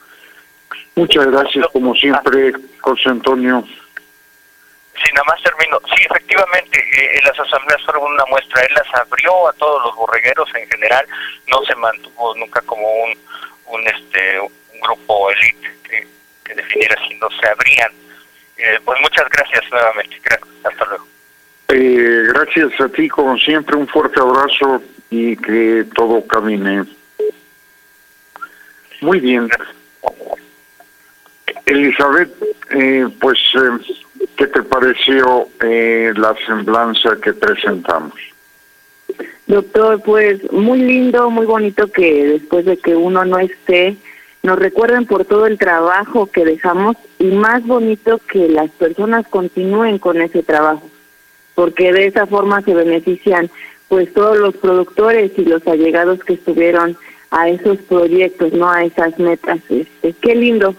muchas 0.95 1.25
gracias 1.27 1.65
como 1.73 1.95
siempre 1.95 2.53
José 2.81 3.09
Antonio 3.09 3.65
Sí, 5.03 5.13
nada 5.13 5.25
más 5.27 5.41
termino. 5.41 5.79
Sí, 5.95 6.03
efectivamente, 6.09 6.77
eh, 6.77 7.21
las 7.23 7.39
asambleas 7.39 7.81
fueron 7.83 8.03
una 8.11 8.25
muestra. 8.25 8.61
Él 8.63 8.73
las 8.75 9.01
abrió 9.01 9.47
a 9.47 9.53
todos 9.53 9.85
los 9.85 9.95
borregueros 9.95 10.49
en 10.55 10.67
general. 10.67 11.05
No 11.47 11.63
se 11.63 11.75
mantuvo 11.75 12.35
nunca 12.35 12.61
como 12.61 12.85
un, 13.03 13.17
un 13.67 13.87
este 13.87 14.41
un 14.41 14.79
grupo 14.81 15.31
elite 15.31 15.69
que, 15.83 16.07
que 16.43 16.53
definiera 16.53 16.95
si 17.07 17.15
no 17.15 17.29
se 17.39 17.47
abrían. 17.47 17.91
Eh, 18.59 18.79
pues 18.83 18.99
muchas 19.01 19.27
gracias 19.29 19.63
nuevamente. 19.71 20.17
Hasta 20.63 20.85
luego. 20.85 21.07
Eh, 21.69 22.23
gracias 22.33 22.79
a 22.81 22.89
ti, 22.89 23.07
como 23.09 23.37
siempre, 23.37 23.75
un 23.75 23.87
fuerte 23.87 24.19
abrazo 24.19 24.81
y 25.09 25.35
que 25.37 25.85
todo 25.95 26.25
camine. 26.27 26.83
Muy 29.01 29.19
bien. 29.19 29.49
Elizabeth, 31.65 32.31
eh, 32.71 33.07
pues 33.19 33.39
eh, 33.55 33.95
¿Qué 34.35 34.47
te 34.47 34.63
pareció 34.63 35.49
eh, 35.61 36.13
la 36.15 36.35
semblanza 36.45 37.17
que 37.21 37.33
presentamos? 37.33 38.13
Doctor, 39.47 40.01
pues 40.01 40.51
muy 40.51 40.79
lindo, 40.79 41.29
muy 41.29 41.45
bonito 41.45 41.91
que 41.91 42.25
después 42.25 42.65
de 42.65 42.77
que 42.77 42.95
uno 42.95 43.25
no 43.25 43.39
esté, 43.39 43.97
nos 44.49 44.57
recuerden 44.57 45.05
por 45.05 45.25
todo 45.25 45.45
el 45.45 45.59
trabajo 45.59 46.25
que 46.25 46.43
dejamos 46.43 46.97
y 47.19 47.25
más 47.25 47.63
bonito 47.67 48.17
que 48.17 48.49
las 48.49 48.71
personas 48.71 49.27
continúen 49.27 49.99
con 49.99 50.19
ese 50.23 50.41
trabajo, 50.41 50.89
porque 51.53 51.93
de 51.93 52.07
esa 52.07 52.25
forma 52.25 52.63
se 52.63 52.73
benefician 52.73 53.51
pues 53.89 54.11
todos 54.11 54.39
los 54.39 54.57
productores 54.57 55.31
y 55.37 55.45
los 55.45 55.67
allegados 55.67 56.23
que 56.23 56.33
estuvieron 56.33 56.97
a 57.29 57.47
esos 57.47 57.77
proyectos, 57.77 58.51
no 58.53 58.71
a 58.71 58.83
esas 58.83 59.19
metas. 59.19 59.59
Este, 59.69 60.13
qué 60.13 60.33
lindo, 60.33 60.73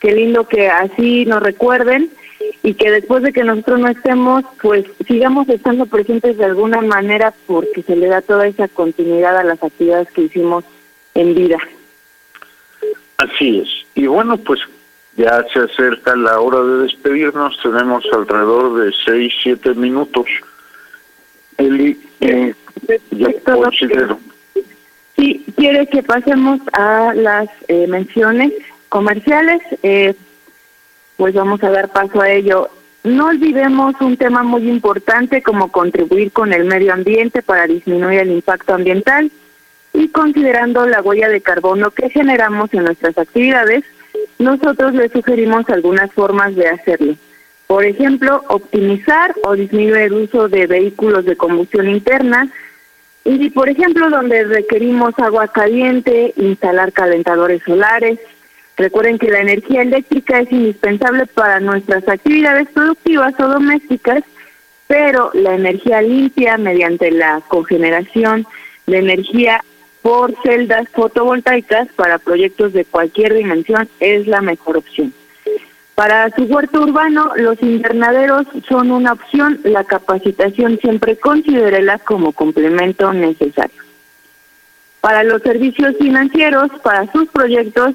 qué 0.00 0.10
lindo 0.10 0.48
que 0.48 0.68
así 0.68 1.24
nos 1.24 1.40
recuerden 1.40 2.10
y 2.64 2.74
que 2.74 2.90
después 2.90 3.22
de 3.22 3.32
que 3.32 3.44
nosotros 3.44 3.78
no 3.78 3.86
estemos, 3.86 4.42
pues 4.60 4.86
sigamos 5.06 5.48
estando 5.48 5.86
presentes 5.86 6.36
de 6.36 6.46
alguna 6.46 6.80
manera 6.80 7.32
porque 7.46 7.84
se 7.84 7.94
le 7.94 8.08
da 8.08 8.22
toda 8.22 8.48
esa 8.48 8.66
continuidad 8.66 9.36
a 9.36 9.44
las 9.44 9.62
actividades 9.62 10.10
que 10.10 10.22
hicimos 10.22 10.64
en 11.14 11.36
vida. 11.36 11.58
Así 13.18 13.60
es. 13.60 13.68
Y 13.94 14.06
bueno, 14.06 14.36
pues 14.38 14.60
ya 15.16 15.44
se 15.52 15.60
acerca 15.60 16.16
la 16.16 16.40
hora 16.40 16.60
de 16.62 16.82
despedirnos, 16.84 17.56
tenemos 17.62 18.04
alrededor 18.12 18.84
de 18.84 18.92
seis, 19.04 19.32
siete 19.42 19.74
minutos. 19.74 20.26
Eli, 21.56 22.00
eh, 22.20 22.54
ya 23.12 23.28
considero. 23.44 24.18
Sí, 25.16 25.44
quiere 25.56 25.86
que 25.86 26.02
pasemos 26.02 26.60
a 26.72 27.14
las 27.14 27.48
eh, 27.68 27.86
menciones 27.86 28.52
comerciales. 28.88 29.62
Eh, 29.82 30.14
pues 31.16 31.34
vamos 31.34 31.62
a 31.62 31.70
dar 31.70 31.92
paso 31.92 32.20
a 32.20 32.30
ello. 32.30 32.68
No 33.04 33.26
olvidemos 33.26 33.94
un 34.00 34.16
tema 34.16 34.42
muy 34.42 34.68
importante 34.68 35.42
como 35.42 35.70
contribuir 35.70 36.32
con 36.32 36.52
el 36.52 36.64
medio 36.64 36.92
ambiente 36.92 37.42
para 37.42 37.68
disminuir 37.68 38.20
el 38.20 38.32
impacto 38.32 38.74
ambiental 38.74 39.30
y 39.94 40.08
considerando 40.08 40.84
la 40.86 41.00
huella 41.00 41.28
de 41.28 41.40
carbono 41.40 41.90
que 41.90 42.10
generamos 42.10 42.74
en 42.74 42.84
nuestras 42.84 43.16
actividades, 43.16 43.84
nosotros 44.38 44.92
le 44.92 45.08
sugerimos 45.08 45.68
algunas 45.70 46.12
formas 46.12 46.54
de 46.54 46.68
hacerlo. 46.68 47.14
Por 47.66 47.84
ejemplo, 47.84 48.44
optimizar 48.48 49.34
o 49.44 49.54
disminuir 49.54 50.02
el 50.02 50.12
uso 50.12 50.48
de 50.48 50.66
vehículos 50.66 51.24
de 51.24 51.36
combustión 51.36 51.88
interna 51.88 52.50
y, 53.24 53.48
por 53.50 53.70
ejemplo, 53.70 54.10
donde 54.10 54.44
requerimos 54.44 55.18
agua 55.18 55.48
caliente, 55.48 56.34
instalar 56.36 56.92
calentadores 56.92 57.62
solares, 57.62 58.18
Recuerden 58.76 59.18
que 59.18 59.30
la 59.30 59.40
energía 59.40 59.82
eléctrica 59.82 60.40
es 60.40 60.50
indispensable 60.50 61.26
para 61.26 61.60
nuestras 61.60 62.08
actividades 62.08 62.68
productivas 62.70 63.38
o 63.38 63.46
domésticas, 63.46 64.24
pero 64.88 65.30
la 65.32 65.54
energía 65.54 66.02
limpia 66.02 66.58
mediante 66.58 67.10
la 67.12 67.40
cogeneración 67.46 68.46
de 68.86 68.98
energía 68.98 69.64
por 70.04 70.34
celdas 70.42 70.86
fotovoltaicas 70.90 71.88
para 71.96 72.18
proyectos 72.18 72.74
de 72.74 72.84
cualquier 72.84 73.32
dimensión 73.32 73.88
es 74.00 74.26
la 74.26 74.42
mejor 74.42 74.76
opción. 74.76 75.14
Para 75.94 76.28
su 76.28 76.42
huerto 76.42 76.82
urbano, 76.82 77.32
los 77.36 77.62
invernaderos 77.62 78.46
son 78.68 78.90
una 78.90 79.14
opción, 79.14 79.60
la 79.64 79.82
capacitación 79.84 80.78
siempre 80.78 81.16
considérela 81.16 81.98
como 82.00 82.32
complemento 82.32 83.14
necesario. 83.14 83.82
Para 85.00 85.24
los 85.24 85.40
servicios 85.40 85.96
financieros, 85.98 86.70
para 86.82 87.10
sus 87.10 87.26
proyectos, 87.30 87.94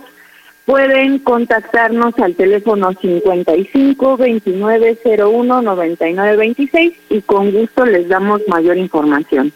Pueden 0.69 1.17
contactarnos 1.17 2.13
al 2.19 2.35
teléfono 2.35 2.93
55 2.93 4.17
29 4.17 4.99
01 5.03 5.61
99 5.63 6.37
26 6.37 6.93
y 7.09 7.21
con 7.23 7.51
gusto 7.51 7.87
les 7.87 8.07
damos 8.07 8.47
mayor 8.47 8.77
información. 8.77 9.51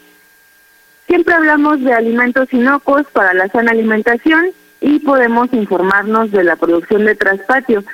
Siempre 1.06 1.34
hablamos 1.34 1.80
de 1.82 1.92
alimentos 1.92 2.52
inocuos 2.52 3.06
para 3.12 3.34
la 3.34 3.48
sana 3.48 3.72
alimentación 3.72 4.46
y 4.80 4.98
podemos 5.00 5.52
informarnos 5.52 6.30
de 6.30 6.44
la 6.44 6.56
producción 6.56 7.04
de 7.04 7.14
traspatio. 7.14 7.84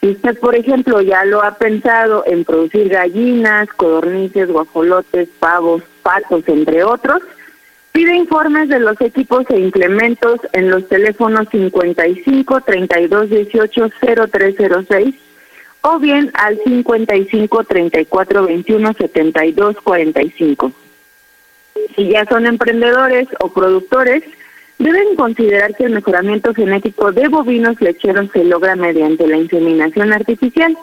Si 0.00 0.10
usted, 0.10 0.38
por 0.38 0.54
ejemplo, 0.54 1.00
ya 1.00 1.24
lo 1.24 1.42
ha 1.42 1.54
pensado 1.54 2.24
en 2.26 2.44
producir 2.44 2.88
gallinas, 2.88 3.68
codornices, 3.70 4.50
guajolotes, 4.50 5.28
pavos, 5.38 5.82
patos, 6.02 6.42
entre 6.48 6.84
otros, 6.84 7.22
Pide 7.94 8.16
informes 8.16 8.68
de 8.68 8.80
los 8.80 9.00
equipos 9.00 9.48
e 9.50 9.60
implementos 9.60 10.40
en 10.52 10.68
los 10.68 10.88
teléfonos 10.88 11.46
55 11.48 12.60
32 12.62 13.30
18 13.30 13.88
0306 14.32 15.14
o 15.82 16.00
bien 16.00 16.32
al 16.34 16.58
55 16.64 17.62
34 17.62 18.46
21 18.46 18.92
72 18.94 19.76
45. 19.80 20.72
Si 21.94 22.08
ya 22.08 22.24
son 22.26 22.46
emprendedores 22.46 23.28
o 23.40 23.52
productores, 23.52 24.22
deben 24.78 25.16
considerar 25.16 25.74
que 25.74 25.84
el 25.84 25.92
mejoramiento 25.92 26.54
genético 26.54 27.12
de 27.12 27.28
bovinos 27.28 27.80
lecheros 27.80 28.30
se 28.32 28.44
logra 28.44 28.76
mediante 28.76 29.26
la 29.26 29.36
inseminación 29.36 30.12
artificial 30.12 30.76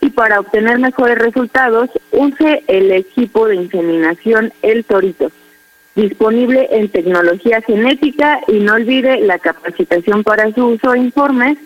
y 0.00 0.10
para 0.10 0.40
obtener 0.40 0.78
mejores 0.78 1.18
resultados 1.18 1.90
use 2.10 2.64
el 2.66 2.90
equipo 2.90 3.48
de 3.48 3.56
inseminación 3.56 4.52
El 4.62 4.84
Torito 4.84 5.30
disponible 5.94 6.68
en 6.70 6.88
tecnología 6.88 7.60
genética 7.62 8.40
y 8.48 8.58
no 8.60 8.74
olvide 8.74 9.20
la 9.20 9.38
capacitación 9.38 10.22
para 10.22 10.52
su 10.52 10.66
uso 10.66 10.92
e 10.94 10.98
informes. 10.98 11.56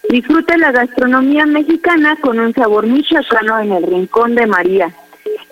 Disfrute 0.08 0.56
la 0.56 0.72
gastronomía 0.72 1.44
mexicana 1.46 2.16
con 2.20 2.38
un 2.38 2.54
sabor 2.54 2.86
michoacano 2.86 3.60
en 3.60 3.72
el 3.72 3.82
Rincón 3.84 4.34
de 4.34 4.46
María. 4.46 4.90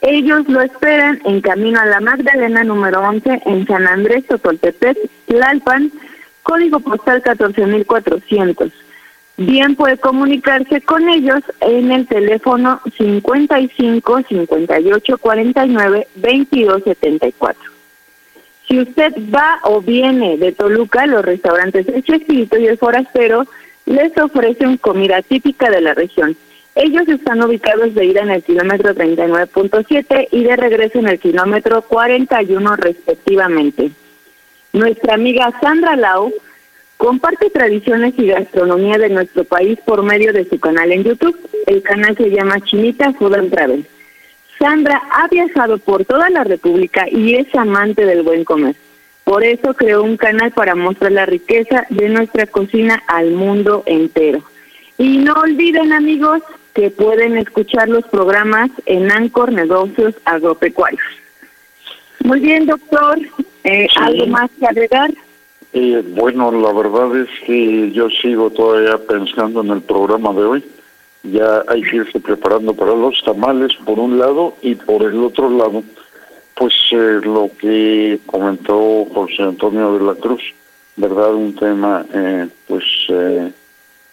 Ellos 0.02 0.48
lo 0.48 0.60
esperan 0.62 1.20
en 1.24 1.40
camino 1.40 1.80
a 1.80 1.86
la 1.86 2.00
Magdalena 2.00 2.64
número 2.64 3.00
11 3.00 3.42
en 3.44 3.66
San 3.66 3.86
Andrés 3.86 4.26
Totoltepec, 4.26 4.96
Tlalpan, 5.26 5.92
código 6.42 6.80
postal 6.80 7.22
14400. 7.22 8.85
Bien 9.38 9.76
puede 9.76 9.98
comunicarse 9.98 10.80
con 10.80 11.08
ellos 11.10 11.40
en 11.60 11.92
el 11.92 12.06
teléfono 12.06 12.80
55 12.96 14.22
58 14.28 15.18
49 15.18 16.08
22 16.14 16.82
74. 16.82 17.70
Si 18.66 18.80
usted 18.80 19.12
va 19.32 19.60
o 19.64 19.82
viene 19.82 20.38
de 20.38 20.52
Toluca, 20.52 21.06
los 21.06 21.24
restaurantes 21.24 21.86
El 21.86 22.02
Chespirito 22.02 22.58
y 22.58 22.66
El 22.66 22.78
Forastero 22.78 23.46
les 23.84 24.16
ofrecen 24.16 24.78
comida 24.78 25.20
típica 25.22 25.70
de 25.70 25.82
la 25.82 25.92
región. 25.92 26.36
Ellos 26.74 27.06
están 27.06 27.42
ubicados 27.42 27.94
de 27.94 28.06
ida 28.06 28.22
en 28.22 28.30
el 28.30 28.42
kilómetro 28.42 28.94
39.7 28.94 30.28
y 30.30 30.44
de 30.44 30.56
regreso 30.56 30.98
en 30.98 31.08
el 31.08 31.18
kilómetro 31.18 31.82
41 31.82 32.76
respectivamente. 32.76 33.90
Nuestra 34.72 35.14
amiga 35.14 35.52
Sandra 35.60 35.94
Lau 35.94 36.32
comparte 36.96 37.50
tradiciones 37.50 38.14
y 38.18 38.26
gastronomía 38.26 38.98
de 38.98 39.10
nuestro 39.10 39.44
país 39.44 39.78
por 39.84 40.02
medio 40.02 40.32
de 40.32 40.48
su 40.48 40.58
canal 40.58 40.92
en 40.92 41.04
YouTube. 41.04 41.38
El 41.66 41.82
canal 41.82 42.16
se 42.16 42.30
llama 42.30 42.60
Chinita 42.60 43.12
Food 43.12 43.34
and 43.34 43.50
Travel. 43.50 43.86
Sandra 44.58 45.02
ha 45.10 45.28
viajado 45.28 45.78
por 45.78 46.04
toda 46.04 46.30
la 46.30 46.44
República 46.44 47.06
y 47.10 47.34
es 47.34 47.54
amante 47.54 48.06
del 48.06 48.22
buen 48.22 48.44
comer. 48.44 48.74
Por 49.24 49.44
eso 49.44 49.74
creó 49.74 50.02
un 50.02 50.16
canal 50.16 50.52
para 50.52 50.74
mostrar 50.74 51.12
la 51.12 51.26
riqueza 51.26 51.84
de 51.90 52.08
nuestra 52.08 52.46
cocina 52.46 53.02
al 53.08 53.32
mundo 53.32 53.82
entero. 53.86 54.42
Y 54.98 55.18
no 55.18 55.34
olviden 55.34 55.92
amigos 55.92 56.42
que 56.74 56.90
pueden 56.90 57.36
escuchar 57.36 57.88
los 57.88 58.04
programas 58.04 58.70
en 58.86 59.10
Ancor 59.10 59.52
Negocios 59.52 60.14
Agropecuarios. 60.24 61.02
Muy 62.22 62.40
bien, 62.40 62.66
doctor. 62.66 63.18
Eh, 63.64 63.88
¿Algo 63.96 64.26
más 64.26 64.50
que 64.58 64.66
agregar? 64.66 65.10
Eh, 65.72 66.02
bueno, 66.14 66.50
la 66.52 66.72
verdad 66.72 67.16
es 67.16 67.28
que 67.46 67.90
yo 67.92 68.08
sigo 68.08 68.50
todavía 68.50 68.98
pensando 68.98 69.60
en 69.60 69.70
el 69.70 69.82
programa 69.82 70.32
de 70.32 70.44
hoy. 70.44 70.64
Ya 71.22 71.64
hay 71.68 71.82
que 71.82 71.96
irse 71.96 72.20
preparando 72.20 72.72
para 72.74 72.94
los 72.94 73.22
tamales 73.24 73.72
por 73.84 73.98
un 73.98 74.18
lado 74.18 74.54
y 74.62 74.74
por 74.76 75.02
el 75.02 75.18
otro 75.22 75.50
lado 75.50 75.82
pues 76.56 76.72
eh, 76.90 77.20
lo 77.22 77.50
que 77.58 78.18
comentó 78.24 79.04
José 79.12 79.42
Antonio 79.42 79.98
de 79.98 80.04
la 80.06 80.14
Cruz, 80.14 80.42
¿verdad? 80.96 81.34
Un 81.34 81.54
tema, 81.54 82.04
eh, 82.12 82.48
pues, 82.66 82.84
eh, 83.10 83.52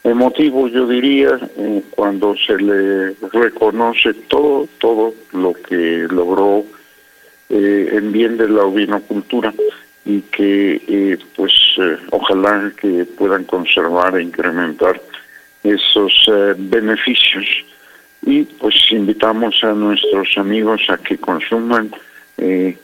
emotivo, 0.04 0.68
yo 0.68 0.86
diría, 0.86 1.40
cuando 1.92 2.36
se 2.36 2.58
le 2.58 3.16
reconoce 3.32 4.14
todo, 4.28 4.68
todo 4.80 5.14
lo 5.32 5.54
que 5.54 6.06
logró 6.10 6.66
en 7.50 8.12
bien 8.12 8.38
de 8.38 8.50
la 8.50 8.64
ovinocultura 8.64 9.54
y 10.06 10.22
que, 10.22 11.18
pues, 11.36 11.54
ojalá 12.12 12.72
que 12.76 13.06
puedan 13.06 13.46
conservar 13.46 14.18
e 14.18 14.24
incrementar 14.24 15.02
esos 15.64 16.14
beneficios. 16.58 17.46
Y 18.26 18.44
pues 18.44 18.76
invitamos 18.92 19.64
a 19.64 19.74
nuestros 19.74 20.38
amigos 20.38 20.82
a 20.90 20.98
que 20.98 21.18
consuman 21.18 21.92
eh, 22.38 22.78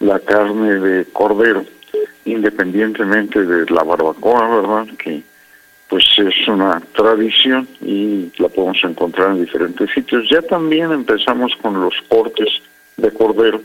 la 0.00 0.18
carne 0.20 0.78
de 0.80 1.04
cordero, 1.06 1.64
independientemente 2.24 3.44
de 3.44 3.70
la 3.70 3.84
barbacoa, 3.84 4.56
¿verdad? 4.56 4.86
Que 4.98 5.22
pues 5.88 6.04
es 6.16 6.48
una 6.48 6.80
tradición 6.94 7.68
y 7.82 8.32
la 8.38 8.48
podemos 8.48 8.82
encontrar 8.82 9.32
en 9.32 9.44
diferentes 9.44 9.90
sitios. 9.90 10.28
Ya 10.30 10.40
también 10.42 10.90
empezamos 10.90 11.54
con 11.60 11.80
los 11.80 11.94
cortes 12.08 12.48
de 12.96 13.10
cordero, 13.12 13.60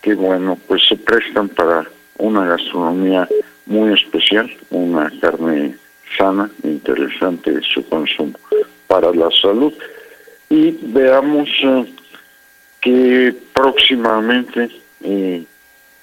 que 0.00 0.14
bueno, 0.14 0.58
pues 0.66 0.82
se 0.88 0.96
prestan 0.96 1.48
para 1.48 1.86
una 2.22 2.46
gastronomía 2.46 3.28
muy 3.66 3.92
especial, 3.92 4.48
una 4.70 5.12
carne 5.20 5.76
sana, 6.16 6.48
interesante 6.62 7.60
su 7.62 7.86
consumo 7.88 8.38
para 8.86 9.12
la 9.12 9.28
salud. 9.30 9.72
Y 10.48 10.78
veamos 10.82 11.48
eh, 11.64 11.84
que 12.80 13.34
próximamente 13.52 14.70
eh, 15.02 15.42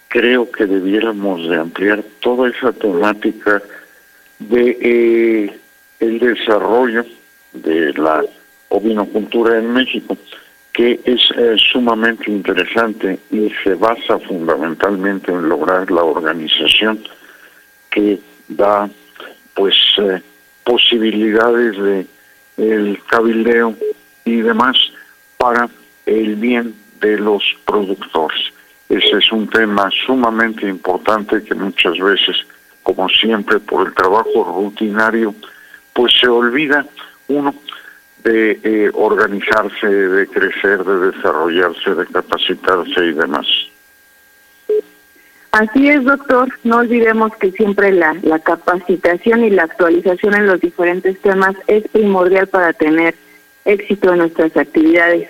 creo 0.09 0.51
que 0.51 0.65
debiéramos 0.65 1.49
de 1.49 1.55
ampliar 1.55 2.03
toda 2.19 2.49
esa 2.49 2.73
temática 2.73 3.61
de 4.39 4.77
eh, 4.81 5.57
el 6.01 6.19
desarrollo 6.19 7.05
de 7.53 7.93
la 7.93 8.25
ovinocultura 8.69 9.57
en 9.57 9.71
México 9.71 10.17
que 10.79 10.97
es 11.03 11.19
eh, 11.35 11.57
sumamente 11.57 12.31
interesante 12.31 13.19
y 13.31 13.51
se 13.65 13.75
basa 13.75 14.17
fundamentalmente 14.19 15.29
en 15.29 15.49
lograr 15.49 15.91
la 15.91 16.05
organización 16.05 17.03
que 17.91 18.17
da 18.47 18.89
pues 19.55 19.75
posibilidades 20.63 21.77
de 21.77 22.05
el 22.55 22.97
cabildeo 23.09 23.75
y 24.23 24.37
demás 24.37 24.77
para 25.35 25.67
el 26.05 26.37
bien 26.37 26.73
de 27.01 27.17
los 27.17 27.43
productores. 27.65 28.39
Ese 28.87 29.17
es 29.17 29.33
un 29.33 29.49
tema 29.49 29.89
sumamente 30.05 30.65
importante 30.65 31.43
que 31.43 31.55
muchas 31.55 31.99
veces, 31.99 32.37
como 32.83 33.09
siempre, 33.09 33.59
por 33.59 33.85
el 33.85 33.93
trabajo 33.93 34.45
rutinario, 34.45 35.35
pues 35.91 36.13
se 36.17 36.29
olvida 36.29 36.85
uno 37.27 37.53
de 38.23 38.59
eh, 38.63 38.91
organizarse, 38.93 39.87
de 39.87 40.27
crecer, 40.27 40.83
de 40.83 41.11
desarrollarse, 41.11 41.95
de 41.95 42.05
capacitarse 42.07 43.05
y 43.05 43.13
demás. 43.13 43.47
Así 45.51 45.89
es, 45.89 46.03
doctor. 46.03 46.47
No 46.63 46.77
olvidemos 46.77 47.35
que 47.37 47.51
siempre 47.51 47.91
la, 47.91 48.15
la 48.21 48.39
capacitación 48.39 49.43
y 49.43 49.49
la 49.49 49.63
actualización 49.63 50.35
en 50.35 50.47
los 50.47 50.59
diferentes 50.59 51.19
temas 51.21 51.55
es 51.67 51.87
primordial 51.87 52.47
para 52.47 52.73
tener 52.73 53.15
éxito 53.65 54.11
en 54.11 54.19
nuestras 54.19 54.55
actividades. 54.55 55.29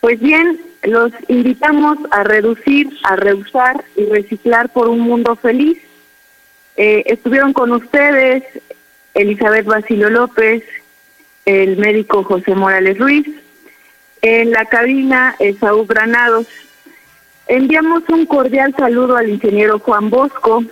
Pues 0.00 0.20
bien, 0.20 0.60
los 0.82 1.12
invitamos 1.28 1.98
a 2.10 2.24
reducir, 2.24 2.90
a 3.04 3.16
reusar 3.16 3.82
y 3.96 4.04
reciclar 4.04 4.68
por 4.68 4.88
un 4.88 5.00
mundo 5.00 5.34
feliz. 5.36 5.78
Eh, 6.76 7.04
estuvieron 7.06 7.52
con 7.54 7.72
ustedes 7.72 8.44
Elizabeth 9.14 9.64
Basilio 9.64 10.10
López, 10.10 10.62
el 11.46 11.78
médico 11.78 12.22
José 12.22 12.54
Morales 12.54 12.98
Ruiz, 12.98 13.26
en 14.20 14.50
la 14.50 14.66
cabina 14.66 15.34
Esaú 15.38 15.86
Granados. 15.86 16.46
Enviamos 17.48 18.02
un 18.10 18.26
cordial 18.26 18.74
saludo 18.76 19.16
al 19.16 19.30
ingeniero 19.30 19.78
Juan 19.78 20.10
Bosco, 20.10 20.62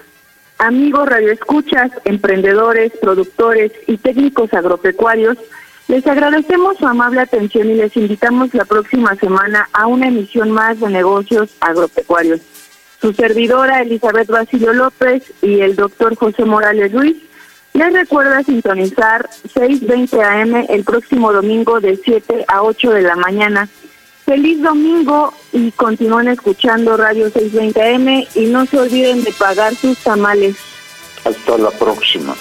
amigos 0.58 1.08
radioescuchas, 1.08 1.90
emprendedores, 2.04 2.92
productores 3.00 3.72
y 3.86 3.96
técnicos 3.96 4.52
agropecuarios 4.52 5.38
les 5.86 6.06
agradecemos 6.06 6.78
su 6.78 6.86
amable 6.86 7.20
atención 7.20 7.68
y 7.68 7.74
les 7.74 7.94
invitamos 7.96 8.54
la 8.54 8.64
próxima 8.64 9.14
semana 9.16 9.68
a 9.74 9.86
una 9.86 10.08
emisión 10.08 10.50
más 10.50 10.80
de 10.80 10.88
negocios 10.88 11.50
agropecuarios. 11.60 12.40
Su 13.02 13.12
servidora 13.12 13.82
Elizabeth 13.82 14.28
Basilio 14.28 14.72
López 14.72 15.22
y 15.42 15.60
el 15.60 15.76
doctor 15.76 16.16
José 16.16 16.46
Morales 16.46 16.90
Ruiz 16.92 17.18
les 17.74 17.92
recuerda 17.92 18.42
sintonizar 18.44 19.28
6.20 19.54 20.22
AM 20.22 20.66
el 20.68 20.84
próximo 20.84 21.32
domingo 21.32 21.80
de 21.80 21.96
7 21.96 22.44
a 22.48 22.62
8 22.62 22.90
de 22.90 23.02
la 23.02 23.16
mañana. 23.16 23.68
Feliz 24.24 24.62
domingo 24.62 25.34
y 25.52 25.70
continúen 25.72 26.28
escuchando 26.28 26.96
Radio 26.96 27.30
620 27.30 27.82
AM 27.82 28.26
y 28.34 28.46
no 28.46 28.64
se 28.64 28.78
olviden 28.78 29.22
de 29.24 29.32
pagar 29.32 29.74
sus 29.74 29.98
tamales. 29.98 30.56
Hasta 31.24 31.58
la 31.58 31.70
próxima. 31.72 32.34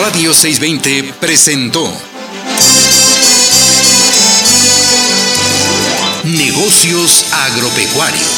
Radio 0.00 0.32
620 0.32 1.14
presentó 1.20 1.84
Negocios 6.24 7.26
Agropecuarios. 7.32 8.37